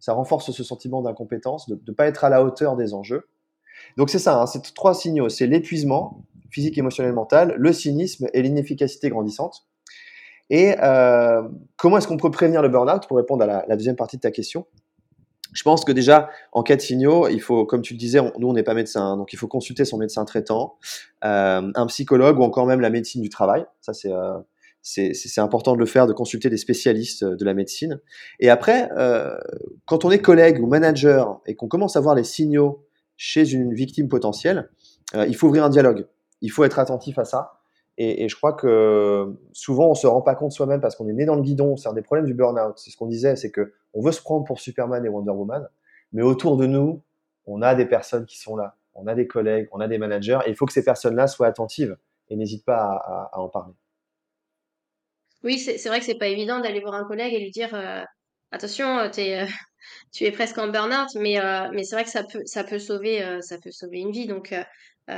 Ça 0.00 0.14
renforce 0.14 0.50
ce 0.50 0.64
sentiment 0.64 1.02
d'incompétence, 1.02 1.68
de 1.68 1.80
ne 1.86 1.92
pas 1.92 2.06
être 2.06 2.24
à 2.24 2.28
la 2.28 2.42
hauteur 2.42 2.76
des 2.76 2.94
enjeux. 2.94 3.28
Donc 3.96 4.10
c'est 4.10 4.18
ça, 4.18 4.40
hein, 4.40 4.46
c'est 4.46 4.74
trois 4.74 4.94
signaux. 4.94 5.28
C'est 5.28 5.46
l'épuisement 5.46 6.24
physique, 6.50 6.76
émotionnel, 6.78 7.12
mental, 7.12 7.54
le 7.56 7.72
cynisme 7.72 8.28
et 8.32 8.42
l'inefficacité 8.42 9.08
grandissante. 9.08 9.66
Et 10.48 10.74
euh, 10.82 11.42
comment 11.76 11.98
est-ce 11.98 12.08
qu'on 12.08 12.16
peut 12.16 12.30
prévenir 12.30 12.60
le 12.60 12.68
burn-out? 12.68 13.06
Pour 13.06 13.16
répondre 13.16 13.44
à 13.44 13.64
la, 13.66 13.76
deuxième 13.76 13.94
partie 13.94 14.16
de 14.16 14.22
ta 14.22 14.32
question 14.32 14.66
Je 15.52 15.62
pense 15.62 15.84
que 15.84 15.92
déjà, 15.92 16.28
en 16.52 16.64
cas 16.64 16.74
de 16.74 16.80
signaux, 16.80 17.28
il 17.28 17.40
faut, 17.40 17.64
comme 17.64 17.82
tu 17.82 17.94
le 17.94 17.98
disais, 17.98 18.20
nous, 18.38 18.48
on 18.48 18.52
n'est 18.52 18.64
pas 18.64 18.74
médecin, 18.74 19.12
hein, 19.12 19.16
donc 19.16 19.32
il 19.32 19.36
faut 19.36 19.46
consulter 19.46 19.84
son 19.84 19.96
médecin 19.96 20.24
traitant, 20.24 20.76
euh, 21.24 21.70
un 21.72 21.86
psychologue 21.86 22.38
ou 22.40 22.42
encore 22.42 22.66
même 22.66 22.80
la 22.80 22.90
médecine 22.90 23.22
du 23.22 23.28
travail. 23.28 23.64
Ça, 23.80 23.94
c'est 23.94 24.12
euh, 24.12 24.38
c'est 24.82 25.38
important 25.38 25.74
de 25.74 25.78
le 25.78 25.86
faire, 25.86 26.06
de 26.06 26.12
consulter 26.12 26.48
des 26.48 26.56
spécialistes 26.56 27.24
de 27.24 27.44
la 27.44 27.54
médecine. 27.54 28.00
Et 28.38 28.48
après, 28.48 28.90
euh, 28.96 29.36
quand 29.86 30.04
on 30.04 30.10
est 30.10 30.20
collègue 30.20 30.60
ou 30.60 30.66
manager 30.66 31.40
et 31.46 31.54
qu'on 31.54 31.68
commence 31.68 31.96
à 31.96 32.00
voir 32.00 32.14
les 32.14 32.24
signaux 32.24 32.86
chez 33.16 33.52
une 33.52 33.74
victime 33.74 34.08
potentielle, 34.08 34.70
euh, 35.14 35.26
il 35.26 35.36
faut 35.36 35.48
ouvrir 35.48 35.64
un 35.64 35.68
dialogue. 35.68 36.06
Il 36.40 36.50
faut 36.50 36.64
être 36.64 36.78
attentif 36.78 37.18
à 37.18 37.24
ça. 37.24 37.60
Et, 38.02 38.30
je 38.30 38.36
crois 38.36 38.54
que 38.54 39.36
souvent, 39.52 39.90
on 39.90 39.94
se 39.94 40.06
rend 40.06 40.22
pas 40.22 40.34
compte 40.34 40.52
soi-même 40.52 40.80
parce 40.80 40.96
qu'on 40.96 41.06
est 41.08 41.12
né 41.12 41.26
dans 41.26 41.34
le 41.34 41.42
guidon. 41.42 41.76
C'est 41.76 41.90
un 41.90 41.92
des 41.92 42.00
problèmes 42.00 42.24
du 42.24 42.32
burn-out. 42.32 42.78
C'est 42.78 42.90
ce 42.90 42.96
qu'on 42.96 43.06
disait, 43.06 43.36
c'est 43.36 43.50
que 43.50 43.74
on 43.92 44.00
veut 44.00 44.12
se 44.12 44.22
prendre 44.22 44.46
pour 44.46 44.58
Superman 44.58 45.04
et 45.04 45.10
Wonder 45.10 45.32
Woman, 45.32 45.68
mais 46.12 46.22
autour 46.22 46.56
de 46.56 46.64
nous, 46.64 47.02
on 47.44 47.60
a 47.60 47.74
des 47.74 47.84
personnes 47.84 48.24
qui 48.24 48.38
sont 48.38 48.56
là. 48.56 48.76
On 48.94 49.06
a 49.06 49.14
des 49.14 49.26
collègues, 49.26 49.68
on 49.72 49.80
a 49.80 49.88
des 49.88 49.98
managers, 49.98 50.38
et 50.46 50.50
il 50.50 50.56
faut 50.56 50.64
que 50.64 50.72
ces 50.72 50.84
personnes-là 50.84 51.26
soient 51.26 51.46
attentives 51.46 51.98
et 52.30 52.36
n'hésitent 52.36 52.64
pas 52.64 53.28
à 53.32 53.38
en 53.38 53.50
parler. 53.50 53.74
Oui, 55.42 55.58
c'est 55.58 55.88
vrai 55.88 56.00
que 56.00 56.04
c'est 56.06 56.18
pas 56.18 56.28
évident 56.28 56.60
d'aller 56.60 56.80
voir 56.80 56.94
un 56.94 57.04
collègue 57.04 57.32
et 57.34 57.40
lui 57.40 57.50
dire 57.50 57.74
euh, 57.74 58.02
attention, 58.50 58.98
euh, 58.98 59.08
t'es, 59.08 59.40
euh, 59.40 59.46
tu 60.12 60.24
es 60.24 60.32
presque 60.32 60.58
en 60.58 60.68
burn-out, 60.68 61.08
mais 61.16 61.40
euh, 61.40 61.68
mais 61.72 61.84
c'est 61.84 61.96
vrai 61.96 62.04
que 62.04 62.10
ça 62.10 62.24
peut 62.24 62.42
ça 62.46 62.64
peut 62.64 62.78
sauver 62.78 63.22
euh, 63.22 63.40
ça 63.40 63.58
peut 63.58 63.70
sauver 63.70 64.00
une 64.00 64.12
vie. 64.12 64.26
Donc 64.26 64.54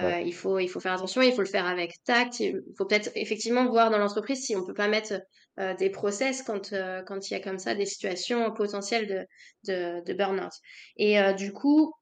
Ouais. 0.00 0.24
il 0.26 0.32
faut 0.34 0.58
il 0.58 0.68
faut 0.68 0.80
faire 0.80 0.94
attention, 0.94 1.20
il 1.22 1.32
faut 1.34 1.42
le 1.42 1.46
faire 1.48 1.66
avec 1.66 1.92
tact. 2.04 2.40
Il 2.40 2.60
faut 2.78 2.86
peut-être 2.86 3.10
effectivement 3.14 3.66
voir 3.68 3.90
dans 3.90 3.98
l'entreprise 3.98 4.42
si 4.44 4.56
on 4.56 4.64
peut 4.64 4.72
pas 4.74 4.88
mettre 4.88 5.20
euh, 5.60 5.74
des 5.74 5.90
process 5.90 6.42
quand 6.42 6.72
euh, 6.72 7.02
quand 7.06 7.30
il 7.30 7.34
y 7.34 7.36
a 7.36 7.40
comme 7.40 7.58
ça 7.58 7.74
des 7.74 7.84
situations 7.86 8.52
potentielles 8.54 9.06
de 9.06 9.26
de, 9.72 10.02
de 10.04 10.14
burn-out. 10.14 10.52
Et 10.96 11.20
euh, 11.20 11.32
du 11.34 11.52
coup, 11.52 11.92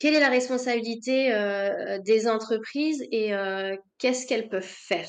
quelle 0.00 0.14
est 0.14 0.20
la 0.20 0.30
responsabilité 0.30 1.34
euh, 1.34 1.98
des 2.04 2.28
entreprises 2.28 3.04
et 3.12 3.34
euh, 3.34 3.76
qu'est-ce 3.98 4.26
qu'elles 4.26 4.48
peuvent 4.48 4.62
faire? 4.64 5.08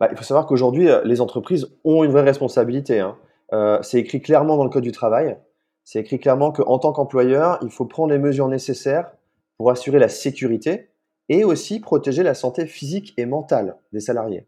Bah, 0.00 0.08
il 0.10 0.16
faut 0.16 0.24
savoir 0.24 0.46
qu'aujourd'hui, 0.46 0.88
euh, 0.88 1.02
les 1.04 1.20
entreprises 1.20 1.68
ont 1.84 2.04
une 2.04 2.12
vraie 2.12 2.22
responsabilité. 2.22 3.00
hein. 3.00 3.16
Euh, 3.52 3.78
c'est 3.82 3.98
écrit 3.98 4.20
clairement 4.20 4.56
dans 4.56 4.64
le 4.64 4.70
Code 4.70 4.84
du 4.84 4.92
travail. 4.92 5.38
C'est 5.84 6.00
écrit 6.00 6.18
clairement 6.18 6.52
qu'en 6.52 6.78
tant 6.78 6.92
qu'employeur, 6.92 7.58
il 7.62 7.70
faut 7.70 7.86
prendre 7.86 8.12
les 8.12 8.18
mesures 8.18 8.48
nécessaires 8.48 9.12
pour 9.56 9.70
assurer 9.70 9.98
la 9.98 10.08
sécurité 10.08 10.90
et 11.28 11.44
aussi 11.44 11.80
protéger 11.80 12.22
la 12.22 12.34
santé 12.34 12.66
physique 12.66 13.14
et 13.16 13.26
mentale 13.26 13.76
des 13.92 14.00
salariés. 14.00 14.46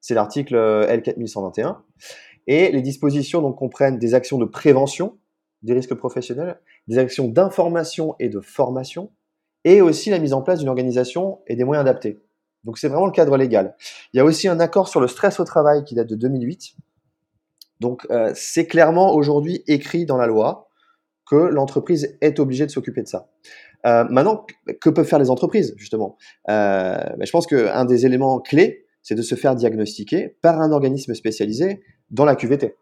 C'est 0.00 0.14
l'article 0.14 0.56
euh, 0.56 0.86
L4121. 0.86 1.76
Et 2.46 2.70
les 2.72 2.82
dispositions 2.82 3.40
donc 3.40 3.56
comprennent 3.56 3.98
des 3.98 4.14
actions 4.14 4.36
de 4.36 4.44
prévention, 4.44 5.16
des 5.62 5.72
risques 5.72 5.94
professionnels, 5.94 6.60
des 6.88 6.98
actions 6.98 7.28
d'information 7.28 8.16
et 8.18 8.28
de 8.28 8.40
formation, 8.40 9.10
et 9.64 9.80
aussi 9.80 10.10
la 10.10 10.18
mise 10.18 10.34
en 10.34 10.42
place 10.42 10.58
d'une 10.58 10.68
organisation 10.68 11.40
et 11.46 11.56
des 11.56 11.64
moyens 11.64 11.88
adaptés. 11.88 12.22
Donc 12.64 12.78
c'est 12.78 12.88
vraiment 12.88 13.06
le 13.06 13.12
cadre 13.12 13.36
légal. 13.36 13.76
Il 14.12 14.18
y 14.18 14.20
a 14.20 14.24
aussi 14.24 14.48
un 14.48 14.60
accord 14.60 14.88
sur 14.88 15.00
le 15.00 15.08
stress 15.08 15.40
au 15.40 15.44
travail 15.44 15.84
qui 15.84 15.94
date 15.94 16.08
de 16.08 16.16
2008. 16.16 16.74
Donc 17.80 18.06
euh, 18.10 18.32
c'est 18.34 18.66
clairement 18.66 19.14
aujourd'hui 19.14 19.62
écrit 19.66 20.06
dans 20.06 20.16
la 20.16 20.26
loi 20.26 20.68
que 21.26 21.36
l'entreprise 21.36 22.16
est 22.20 22.38
obligée 22.38 22.66
de 22.66 22.70
s'occuper 22.70 23.02
de 23.02 23.08
ça. 23.08 23.28
Euh, 23.86 24.04
maintenant, 24.08 24.46
que 24.80 24.88
peuvent 24.88 25.06
faire 25.06 25.18
les 25.18 25.30
entreprises 25.30 25.74
justement? 25.76 26.16
Euh, 26.48 26.96
ben, 26.96 27.26
Je 27.26 27.30
pense 27.30 27.46
qu'un 27.46 27.84
des 27.84 28.06
éléments 28.06 28.40
clés, 28.40 28.86
c'est 29.02 29.14
de 29.14 29.22
se 29.22 29.34
faire 29.34 29.54
diagnostiquer 29.54 30.36
par 30.40 30.60
un 30.60 30.72
organisme 30.72 31.14
spécialisé 31.14 31.82
dans 32.10 32.24
la 32.24 32.36
QVT. 32.36 32.76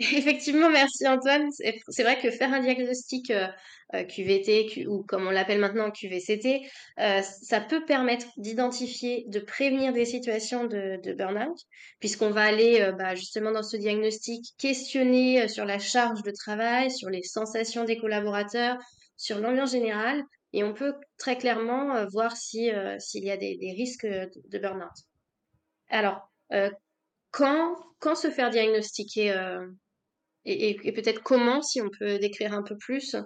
Effectivement, 0.12 0.70
merci 0.70 1.06
Antoine. 1.06 1.50
C'est 1.52 2.02
vrai 2.02 2.18
que 2.18 2.30
faire 2.30 2.54
un 2.54 2.60
diagnostic 2.60 3.30
euh, 3.30 3.48
euh, 3.92 4.02
QVT 4.04 4.86
ou 4.86 5.02
comme 5.02 5.26
on 5.26 5.30
l'appelle 5.30 5.58
maintenant 5.58 5.90
QVCT, 5.90 6.62
euh, 7.00 7.20
ça 7.20 7.60
peut 7.60 7.84
permettre 7.84 8.26
d'identifier, 8.38 9.26
de 9.28 9.40
prévenir 9.40 9.92
des 9.92 10.06
situations 10.06 10.64
de, 10.64 11.12
burn-out, 11.12 11.58
puisqu'on 11.98 12.30
va 12.30 12.44
aller 12.44 12.90
bah, 12.96 13.14
justement 13.14 13.52
dans 13.52 13.62
ce 13.62 13.76
diagnostic 13.76 14.54
questionner 14.56 15.48
sur 15.48 15.66
la 15.66 15.78
charge 15.78 16.22
de 16.22 16.30
travail, 16.30 16.90
sur 16.90 17.10
les 17.10 17.22
sensations 17.22 17.84
des 17.84 17.98
collaborateurs, 17.98 18.78
sur 19.18 19.38
l'ambiance 19.38 19.72
générale, 19.72 20.22
et 20.54 20.64
on 20.64 20.72
peut 20.72 20.94
très 21.18 21.36
clairement 21.36 22.06
voir 22.06 22.38
si 22.38 22.70
s'il 22.98 23.24
y 23.24 23.30
a 23.30 23.36
des, 23.36 23.58
des 23.58 23.72
risques 23.72 24.06
de 24.06 24.58
burn-out. 24.58 24.88
Alors, 25.90 26.30
quand, 27.30 27.76
quand 27.98 28.14
se 28.14 28.30
faire 28.30 28.48
diagnostiquer 28.48 29.34
et, 30.44 30.92
peut-être 30.92 31.22
comment, 31.22 31.62
si 31.62 31.80
on 31.80 31.88
peut 31.98 32.18
décrire 32.18 32.54
un 32.54 32.62
peu 32.62 32.76
plus? 32.76 33.16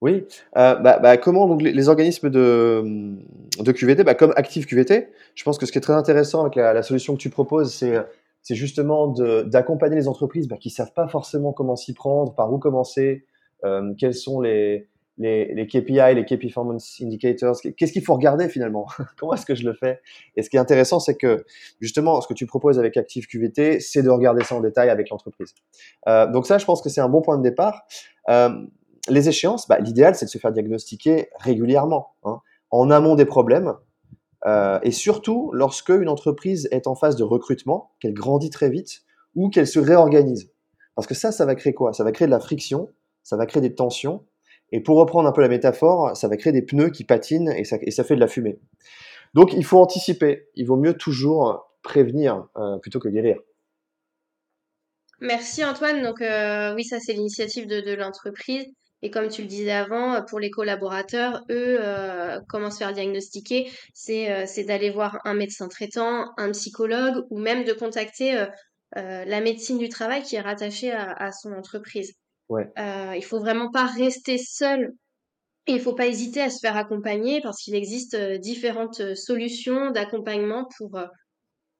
Oui, 0.00 0.24
euh, 0.56 0.74
bah, 0.76 0.98
bah, 0.98 1.16
comment 1.16 1.48
donc 1.48 1.62
les, 1.62 1.88
organismes 1.88 2.30
de, 2.30 3.16
de 3.58 3.72
QVT, 3.72 4.04
bah, 4.04 4.14
comme 4.14 4.32
Active 4.36 4.66
QVT, 4.66 5.08
je 5.34 5.44
pense 5.44 5.56
que 5.58 5.66
ce 5.66 5.72
qui 5.72 5.78
est 5.78 5.80
très 5.80 5.94
intéressant 5.94 6.42
avec 6.42 6.56
la, 6.56 6.82
solution 6.82 7.14
que 7.14 7.20
tu 7.20 7.30
proposes, 7.30 7.72
c'est 7.72 7.94
c'est 8.42 8.54
justement 8.54 9.08
d'accompagner 9.46 9.96
les 9.96 10.06
entreprises 10.06 10.48
bah, 10.48 10.58
qui 10.58 10.68
savent 10.68 10.92
pas 10.92 11.08
forcément 11.08 11.54
comment 11.54 11.76
s'y 11.76 11.94
prendre, 11.94 12.34
par 12.34 12.52
où 12.52 12.58
commencer, 12.58 13.24
euh, 13.64 13.94
quels 13.98 14.14
sont 14.14 14.42
les, 14.42 14.86
les, 15.18 15.66
KPI, 15.66 16.14
les 16.14 16.24
Key 16.24 16.36
Performance 16.36 16.98
Indicators, 17.00 17.56
qu'est-ce 17.76 17.92
qu'il 17.92 18.04
faut 18.04 18.14
regarder 18.14 18.48
finalement? 18.48 18.86
Comment 19.18 19.34
est-ce 19.34 19.46
que 19.46 19.54
je 19.54 19.64
le 19.64 19.74
fais? 19.74 20.00
Et 20.36 20.42
ce 20.42 20.50
qui 20.50 20.56
est 20.56 20.60
intéressant, 20.60 20.98
c'est 20.98 21.14
que 21.14 21.44
justement, 21.80 22.20
ce 22.20 22.26
que 22.26 22.34
tu 22.34 22.46
proposes 22.46 22.78
avec 22.78 22.96
Active 22.96 23.26
QVT, 23.26 23.80
c'est 23.80 24.02
de 24.02 24.10
regarder 24.10 24.42
ça 24.44 24.56
en 24.56 24.60
détail 24.60 24.90
avec 24.90 25.10
l'entreprise. 25.10 25.54
Euh, 26.08 26.30
donc 26.30 26.46
ça, 26.46 26.58
je 26.58 26.64
pense 26.64 26.82
que 26.82 26.88
c'est 26.88 27.00
un 27.00 27.08
bon 27.08 27.22
point 27.22 27.38
de 27.38 27.42
départ. 27.42 27.86
Euh, 28.28 28.50
les 29.08 29.28
échéances, 29.28 29.68
bah, 29.68 29.78
l'idéal, 29.78 30.14
c'est 30.14 30.26
de 30.26 30.30
se 30.30 30.38
faire 30.38 30.52
diagnostiquer 30.52 31.28
régulièrement, 31.38 32.14
hein, 32.24 32.40
en 32.70 32.90
amont 32.90 33.14
des 33.14 33.26
problèmes, 33.26 33.74
euh, 34.46 34.78
et 34.82 34.90
surtout 34.90 35.50
lorsque 35.52 35.90
une 35.90 36.08
entreprise 36.08 36.68
est 36.70 36.86
en 36.86 36.94
phase 36.94 37.16
de 37.16 37.24
recrutement, 37.24 37.92
qu'elle 38.00 38.14
grandit 38.14 38.50
très 38.50 38.68
vite 38.68 39.02
ou 39.34 39.48
qu'elle 39.48 39.66
se 39.66 39.78
réorganise. 39.78 40.50
Parce 40.96 41.06
que 41.06 41.14
ça, 41.14 41.32
ça 41.32 41.44
va 41.44 41.54
créer 41.54 41.74
quoi? 41.74 41.92
Ça 41.92 42.04
va 42.04 42.12
créer 42.12 42.26
de 42.26 42.30
la 42.30 42.40
friction, 42.40 42.90
ça 43.22 43.36
va 43.36 43.46
créer 43.46 43.62
des 43.62 43.74
tensions, 43.74 44.24
et 44.72 44.80
pour 44.80 44.96
reprendre 44.96 45.28
un 45.28 45.32
peu 45.32 45.40
la 45.40 45.48
métaphore, 45.48 46.16
ça 46.16 46.28
va 46.28 46.36
créer 46.36 46.52
des 46.52 46.62
pneus 46.62 46.90
qui 46.90 47.04
patinent 47.04 47.50
et 47.50 47.64
ça, 47.64 47.78
fait 47.78 48.14
de 48.14 48.20
la 48.20 48.26
fumée. 48.26 48.58
Donc 49.34 49.52
il 49.52 49.64
faut 49.64 49.78
anticiper. 49.78 50.48
Il 50.54 50.66
vaut 50.66 50.76
mieux 50.76 50.94
toujours 50.94 51.70
prévenir 51.82 52.48
euh, 52.56 52.78
plutôt 52.78 52.98
que 52.98 53.08
guérir. 53.08 53.36
Merci 55.20 55.64
Antoine. 55.64 56.02
Donc 56.02 56.20
euh, 56.20 56.74
oui, 56.74 56.84
ça 56.84 56.98
c'est 57.00 57.12
l'initiative 57.12 57.66
de, 57.66 57.94
l'entreprise. 57.94 58.66
Et 59.02 59.10
comme 59.10 59.28
tu 59.28 59.42
le 59.42 59.48
disais 59.48 59.70
avant, 59.70 60.24
pour 60.24 60.40
les 60.40 60.50
collaborateurs, 60.50 61.44
eux, 61.50 61.76
euh, 61.80 62.40
comment 62.48 62.70
se 62.70 62.78
faire 62.78 62.94
diagnostiquer, 62.94 63.70
c'est 63.92 64.64
d'aller 64.66 64.90
voir 64.90 65.20
un 65.24 65.34
médecin 65.34 65.68
traitant, 65.68 66.32
un 66.38 66.50
psychologue 66.52 67.26
ou 67.28 67.38
même 67.38 67.64
de 67.64 67.74
contacter 67.74 68.46
la 68.96 69.40
médecine 69.40 69.76
du 69.76 69.90
travail 69.90 70.22
qui 70.22 70.36
est 70.36 70.40
rattachée 70.40 70.90
à 70.90 71.30
son 71.32 71.52
entreprise. 71.52 72.14
Ouais. 72.48 72.70
Euh, 72.78 73.14
il 73.16 73.24
faut 73.24 73.38
vraiment 73.40 73.70
pas 73.70 73.86
rester 73.86 74.38
seul 74.38 74.92
et 75.66 75.72
il 75.72 75.80
faut 75.80 75.94
pas 75.94 76.06
hésiter 76.06 76.42
à 76.42 76.50
se 76.50 76.58
faire 76.60 76.76
accompagner 76.76 77.40
parce 77.40 77.62
qu'il 77.62 77.74
existe 77.74 78.14
euh, 78.14 78.38
différentes 78.38 79.00
euh, 79.00 79.14
solutions 79.14 79.90
d'accompagnement 79.90 80.68
pour, 80.76 80.96
euh, 80.96 81.06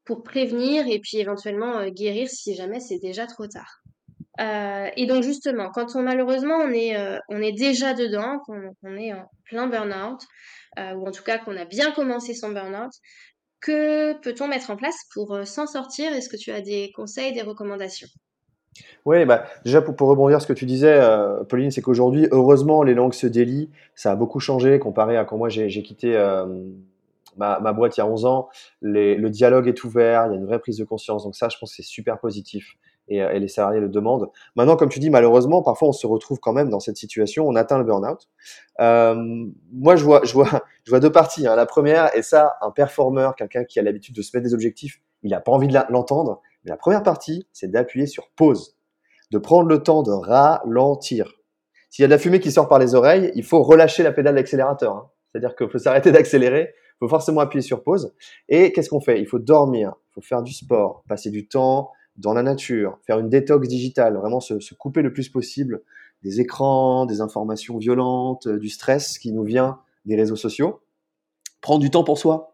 pour 0.04 0.22
prévenir 0.22 0.86
et 0.88 1.00
puis 1.00 1.18
éventuellement 1.18 1.86
guérir 1.88 2.28
si 2.28 2.54
jamais 2.54 2.80
c'est 2.80 2.98
déjà 2.98 3.26
trop 3.26 3.46
tard. 3.46 3.80
Et 4.96 5.06
donc 5.06 5.22
justement, 5.22 5.70
quand 5.70 5.94
on 5.94 6.02
malheureusement 6.02 6.56
on 6.56 6.70
est, 6.70 6.96
on 7.28 7.40
est 7.40 7.52
déjà 7.52 7.94
dedans, 7.94 8.40
qu'on 8.44 8.96
est 8.96 9.12
en 9.12 9.30
plein 9.44 9.68
burn-out, 9.68 10.20
ou 10.76 11.06
en 11.06 11.12
tout 11.12 11.22
cas 11.22 11.38
qu'on 11.38 11.56
a 11.56 11.64
bien 11.64 11.92
commencé 11.92 12.34
son 12.34 12.50
burn-out, 12.50 12.90
que 13.60 14.14
peut-on 14.22 14.48
mettre 14.48 14.70
en 14.70 14.76
place 14.76 14.98
pour 15.14 15.38
s'en 15.46 15.68
sortir? 15.68 16.12
Est-ce 16.12 16.28
que 16.28 16.36
tu 16.36 16.50
as 16.50 16.62
des 16.62 16.90
conseils, 16.96 17.32
des 17.32 17.42
recommandations? 17.42 18.08
Oui, 19.04 19.24
bah, 19.24 19.44
déjà 19.64 19.82
pour, 19.82 20.08
rebondir 20.08 20.40
ce 20.40 20.46
que 20.46 20.52
tu 20.52 20.66
disais, 20.66 20.98
euh, 21.00 21.44
Pauline, 21.44 21.70
c'est 21.70 21.82
qu'aujourd'hui, 21.82 22.26
heureusement, 22.30 22.82
les 22.82 22.94
langues 22.94 23.12
se 23.12 23.26
délient. 23.26 23.70
Ça 23.94 24.12
a 24.12 24.16
beaucoup 24.16 24.40
changé 24.40 24.78
comparé 24.78 25.16
à 25.16 25.24
quand 25.24 25.36
moi 25.36 25.48
j'ai 25.48 25.82
quitté 25.82 26.16
euh, 26.16 26.46
ma, 27.36 27.60
ma, 27.60 27.72
boîte 27.72 27.96
il 27.96 28.00
y 28.00 28.02
a 28.02 28.06
11 28.06 28.24
ans. 28.24 28.48
Le 28.80 29.28
dialogue 29.28 29.68
est 29.68 29.84
ouvert, 29.84 30.26
il 30.26 30.32
y 30.32 30.34
a 30.34 30.38
une 30.38 30.46
vraie 30.46 30.58
prise 30.58 30.78
de 30.78 30.84
conscience. 30.84 31.24
Donc 31.24 31.36
ça, 31.36 31.48
je 31.48 31.58
pense 31.58 31.70
que 31.70 31.76
c'est 31.76 31.82
super 31.82 32.18
positif 32.18 32.76
et, 33.08 33.22
euh, 33.22 33.30
et, 33.32 33.40
les 33.40 33.48
salariés 33.48 33.80
le 33.80 33.90
demandent. 33.90 34.30
Maintenant, 34.56 34.76
comme 34.76 34.88
tu 34.88 35.00
dis, 35.00 35.10
malheureusement, 35.10 35.62
parfois 35.62 35.88
on 35.88 35.92
se 35.92 36.06
retrouve 36.06 36.40
quand 36.40 36.54
même 36.54 36.70
dans 36.70 36.80
cette 36.80 36.96
situation, 36.96 37.46
on 37.46 37.54
atteint 37.56 37.78
le 37.78 37.84
burn-out. 37.84 38.28
Moi, 38.78 39.96
je 39.96 40.04
vois 40.04 41.00
deux 41.00 41.12
parties. 41.12 41.46
Hein. 41.46 41.56
La 41.56 41.66
première, 41.66 42.16
et 42.16 42.22
ça, 42.22 42.56
un 42.62 42.70
performeur, 42.70 43.36
quelqu'un 43.36 43.64
qui 43.64 43.78
a 43.78 43.82
l'habitude 43.82 44.14
de 44.14 44.22
se 44.22 44.34
mettre 44.34 44.48
des 44.48 44.54
objectifs, 44.54 45.00
il 45.22 45.30
n'a 45.30 45.40
pas 45.40 45.52
envie 45.52 45.68
de 45.68 45.78
l'entendre. 45.90 46.40
Mais 46.64 46.70
la 46.70 46.76
première 46.76 47.02
partie, 47.02 47.46
c'est 47.52 47.70
d'appuyer 47.70 48.06
sur 48.06 48.30
pause, 48.30 48.76
de 49.30 49.38
prendre 49.38 49.68
le 49.68 49.82
temps 49.82 50.02
de 50.02 50.12
ralentir. 50.12 51.34
S'il 51.90 52.02
y 52.02 52.04
a 52.04 52.08
de 52.08 52.12
la 52.12 52.18
fumée 52.18 52.40
qui 52.40 52.50
sort 52.50 52.68
par 52.68 52.78
les 52.78 52.94
oreilles, 52.94 53.30
il 53.34 53.44
faut 53.44 53.62
relâcher 53.62 54.02
la 54.02 54.12
pédale 54.12 54.34
d'accélérateur. 54.34 54.96
Hein. 54.96 55.10
C'est-à-dire 55.30 55.54
qu'il 55.56 55.68
faut 55.68 55.78
s'arrêter 55.78 56.12
d'accélérer, 56.12 56.72
il 56.72 56.96
faut 57.00 57.08
forcément 57.08 57.40
appuyer 57.40 57.62
sur 57.62 57.82
pause. 57.82 58.14
Et 58.48 58.72
qu'est-ce 58.72 58.88
qu'on 58.88 59.00
fait? 59.00 59.20
Il 59.20 59.26
faut 59.26 59.38
dormir, 59.38 59.94
il 60.10 60.14
faut 60.14 60.20
faire 60.20 60.42
du 60.42 60.52
sport, 60.52 61.04
passer 61.08 61.30
du 61.30 61.46
temps 61.46 61.90
dans 62.16 62.32
la 62.32 62.42
nature, 62.42 62.98
faire 63.06 63.18
une 63.18 63.28
détox 63.28 63.66
digitale, 63.68 64.16
vraiment 64.16 64.40
se, 64.40 64.60
se 64.60 64.74
couper 64.74 65.02
le 65.02 65.12
plus 65.12 65.28
possible 65.28 65.82
des 66.22 66.40
écrans, 66.40 67.04
des 67.04 67.20
informations 67.20 67.76
violentes, 67.76 68.48
du 68.48 68.68
stress 68.68 69.18
qui 69.18 69.32
nous 69.32 69.44
vient 69.44 69.80
des 70.06 70.16
réseaux 70.16 70.36
sociaux. 70.36 70.80
Prendre 71.60 71.80
du 71.80 71.90
temps 71.90 72.04
pour 72.04 72.18
soi, 72.18 72.53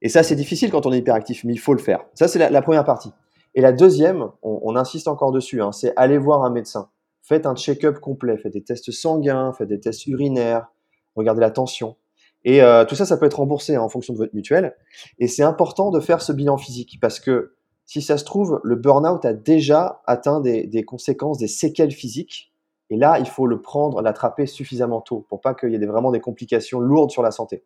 et 0.00 0.08
ça, 0.08 0.22
c'est 0.22 0.34
difficile 0.34 0.70
quand 0.70 0.86
on 0.86 0.92
est 0.92 0.98
hyperactif, 0.98 1.44
mais 1.44 1.52
il 1.52 1.58
faut 1.58 1.74
le 1.74 1.78
faire. 1.78 2.04
Ça, 2.14 2.28
c'est 2.28 2.38
la, 2.38 2.62
première 2.62 2.84
partie. 2.84 3.12
Et 3.54 3.60
la 3.60 3.72
deuxième, 3.72 4.30
on, 4.42 4.74
insiste 4.76 5.08
encore 5.08 5.32
dessus, 5.32 5.60
hein, 5.60 5.72
c'est 5.72 5.92
aller 5.96 6.18
voir 6.18 6.44
un 6.44 6.50
médecin. 6.50 6.90
Faites 7.22 7.46
un 7.46 7.54
check-up 7.54 8.00
complet, 8.00 8.36
faites 8.36 8.52
des 8.52 8.64
tests 8.64 8.90
sanguins, 8.90 9.52
faites 9.52 9.68
des 9.68 9.78
tests 9.78 10.06
urinaires, 10.06 10.66
regardez 11.14 11.40
la 11.40 11.50
tension. 11.50 11.96
Et 12.44 12.62
euh, 12.62 12.84
tout 12.84 12.96
ça, 12.96 13.04
ça 13.04 13.16
peut 13.16 13.26
être 13.26 13.38
remboursé 13.38 13.76
hein, 13.76 13.82
en 13.82 13.88
fonction 13.88 14.12
de 14.12 14.18
votre 14.18 14.34
mutuelle. 14.34 14.74
Et 15.18 15.28
c'est 15.28 15.44
important 15.44 15.90
de 15.90 16.00
faire 16.00 16.22
ce 16.22 16.32
bilan 16.32 16.56
physique 16.56 16.98
parce 17.00 17.20
que 17.20 17.54
si 17.86 18.02
ça 18.02 18.18
se 18.18 18.24
trouve, 18.24 18.60
le 18.64 18.74
burn-out 18.74 19.24
a 19.24 19.34
déjà 19.34 20.02
atteint 20.06 20.40
des, 20.40 20.66
des, 20.66 20.82
conséquences, 20.82 21.38
des 21.38 21.46
séquelles 21.46 21.92
physiques. 21.92 22.52
Et 22.90 22.96
là, 22.96 23.18
il 23.20 23.26
faut 23.26 23.46
le 23.46 23.60
prendre, 23.60 24.02
l'attraper 24.02 24.46
suffisamment 24.46 25.00
tôt 25.00 25.24
pour 25.28 25.40
pas 25.40 25.54
qu'il 25.54 25.70
y 25.70 25.74
ait 25.76 25.86
vraiment 25.86 26.10
des 26.10 26.20
complications 26.20 26.80
lourdes 26.80 27.10
sur 27.10 27.22
la 27.22 27.30
santé. 27.30 27.64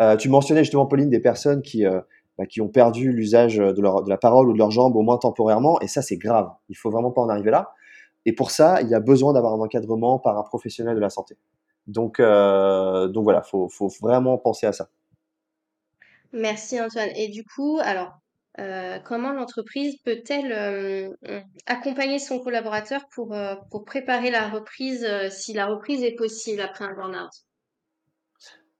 Euh, 0.00 0.16
tu 0.16 0.28
mentionnais 0.28 0.62
justement, 0.62 0.86
Pauline, 0.86 1.10
des 1.10 1.20
personnes 1.20 1.62
qui, 1.62 1.86
euh, 1.86 2.00
bah, 2.38 2.46
qui 2.46 2.60
ont 2.60 2.68
perdu 2.68 3.12
l'usage 3.12 3.56
de, 3.56 3.80
leur, 3.80 4.02
de 4.02 4.10
la 4.10 4.18
parole 4.18 4.48
ou 4.48 4.52
de 4.52 4.58
leurs 4.58 4.70
jambes, 4.70 4.96
au 4.96 5.02
moins 5.02 5.18
temporairement, 5.18 5.80
et 5.80 5.88
ça, 5.88 6.02
c'est 6.02 6.16
grave. 6.16 6.50
Il 6.68 6.76
faut 6.76 6.90
vraiment 6.90 7.10
pas 7.10 7.22
en 7.22 7.28
arriver 7.28 7.50
là. 7.50 7.72
Et 8.24 8.32
pour 8.32 8.50
ça, 8.50 8.82
il 8.82 8.88
y 8.88 8.94
a 8.94 9.00
besoin 9.00 9.32
d'avoir 9.32 9.54
un 9.54 9.60
encadrement 9.60 10.18
par 10.18 10.36
un 10.36 10.42
professionnel 10.42 10.96
de 10.96 11.00
la 11.00 11.10
santé. 11.10 11.36
Donc, 11.86 12.18
euh, 12.18 13.06
donc 13.06 13.24
voilà, 13.24 13.42
faut, 13.42 13.68
faut 13.68 13.88
vraiment 14.00 14.36
penser 14.38 14.66
à 14.66 14.72
ça. 14.72 14.88
Merci 16.32 16.80
Antoine. 16.80 17.10
Et 17.14 17.28
du 17.28 17.44
coup, 17.44 17.78
alors, 17.80 18.18
euh, 18.58 18.98
comment 19.04 19.32
l'entreprise 19.32 19.96
peut-elle 20.02 20.52
euh, 20.52 21.40
accompagner 21.66 22.18
son 22.18 22.40
collaborateur 22.40 23.06
pour, 23.14 23.34
euh, 23.34 23.54
pour 23.70 23.84
préparer 23.84 24.30
la 24.30 24.48
reprise 24.48 25.06
si 25.30 25.52
la 25.52 25.66
reprise 25.66 26.02
est 26.02 26.16
possible 26.16 26.60
après 26.60 26.84
un 26.84 26.94
burn-out? 26.94 27.45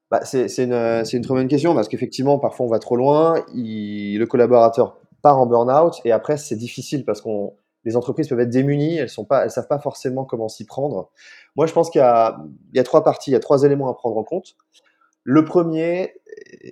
Bah, 0.09 0.21
c'est 0.23 0.45
une, 0.57 1.21
très 1.21 1.33
bonne 1.33 1.47
question 1.47 1.75
parce 1.75 1.87
qu'effectivement, 1.87 2.39
parfois 2.39 2.65
on 2.65 2.69
va 2.69 2.79
trop 2.79 2.95
loin, 2.95 3.43
le 3.53 4.23
collaborateur 4.25 4.97
part 5.21 5.37
en 5.39 5.45
burn-out 5.45 5.95
et 6.05 6.11
après 6.11 6.37
c'est 6.37 6.55
difficile 6.55 7.03
parce 7.03 7.21
qu'on 7.21 7.53
les 7.83 7.95
entreprises 7.95 8.27
peuvent 8.27 8.39
être 8.41 8.49
démunies, 8.49 8.97
elles 8.97 9.09
elles 9.31 9.51
savent 9.51 9.67
pas 9.67 9.79
forcément 9.79 10.25
comment 10.25 10.49
s'y 10.49 10.65
prendre. 10.65 11.09
Moi, 11.55 11.67
je 11.67 11.73
pense 11.73 11.89
qu'il 11.89 11.99
y 11.99 12.03
a, 12.03 12.37
il 12.73 12.77
y 12.77 12.79
a 12.79 12.83
trois 12.83 13.01
parties, 13.01 13.31
il 13.31 13.33
y 13.33 13.37
a 13.37 13.39
trois 13.39 13.63
éléments 13.63 13.89
à 13.89 13.93
prendre 13.93 14.17
en 14.17 14.23
compte. 14.23 14.57
Le 15.23 15.45
premier, 15.45 16.13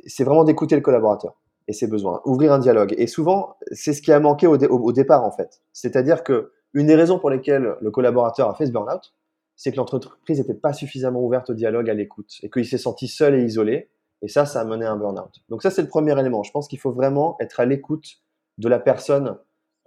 c'est 0.08 0.26
vraiment 0.26 0.44
d'écouter 0.44 0.76
le 0.76 0.82
collaborateur 0.82 1.40
et 1.70 1.74
ses 1.74 1.88
besoins, 1.88 2.22
ouvrir 2.26 2.52
un 2.52 2.60
dialogue. 2.60 2.94
Et 2.98 3.08
souvent, 3.08 3.56
c'est 3.72 3.94
ce 3.94 4.02
qui 4.02 4.12
a 4.12 4.20
manqué 4.20 4.46
au, 4.46 4.58
au, 4.58 4.92
départ 4.92 5.24
en 5.24 5.32
fait. 5.32 5.62
C'est-à-dire 5.72 6.24
que 6.24 6.52
Une 6.74 6.88
des 6.88 6.96
raisons 6.96 7.18
pour 7.18 7.30
lesquelles 7.30 7.76
le 7.80 7.92
collaborateur 7.92 8.50
a 8.50 8.54
fait 8.54 8.66
ce 8.66 8.72
burn-out, 8.72 9.14
c'est 9.56 9.72
que 9.72 9.78
l'entreprise 9.78 10.40
n'était 10.40 10.54
pas 10.54 10.74
suffisamment 10.74 11.22
ouverte 11.22 11.50
au 11.50 11.54
dialogue, 11.54 11.90
à 11.90 11.94
l'écoute, 11.94 12.40
et 12.44 12.50
qu'il 12.50 12.66
s'est 12.66 12.78
senti 12.78 13.08
seul 13.08 13.36
et 13.36 13.44
isolé. 13.44 13.90
Et 14.22 14.28
ça, 14.28 14.46
ça 14.46 14.62
a 14.62 14.66
mené 14.66 14.86
à 14.86 14.92
un 14.92 14.98
burn-out. 14.98 15.44
Donc 15.50 15.62
ça, 15.62 15.70
c'est 15.70 15.82
le 15.82 15.88
premier 15.88 16.18
élément. 16.20 16.44
Je 16.44 16.52
pense 16.52 16.68
qu'il 16.68 16.80
faut 16.80 16.92
vraiment 16.92 17.38
être 17.40 17.60
à 17.60 17.66
l'écoute 17.66 18.18
de 18.58 18.68
la 18.68 18.80
personne, 18.80 19.38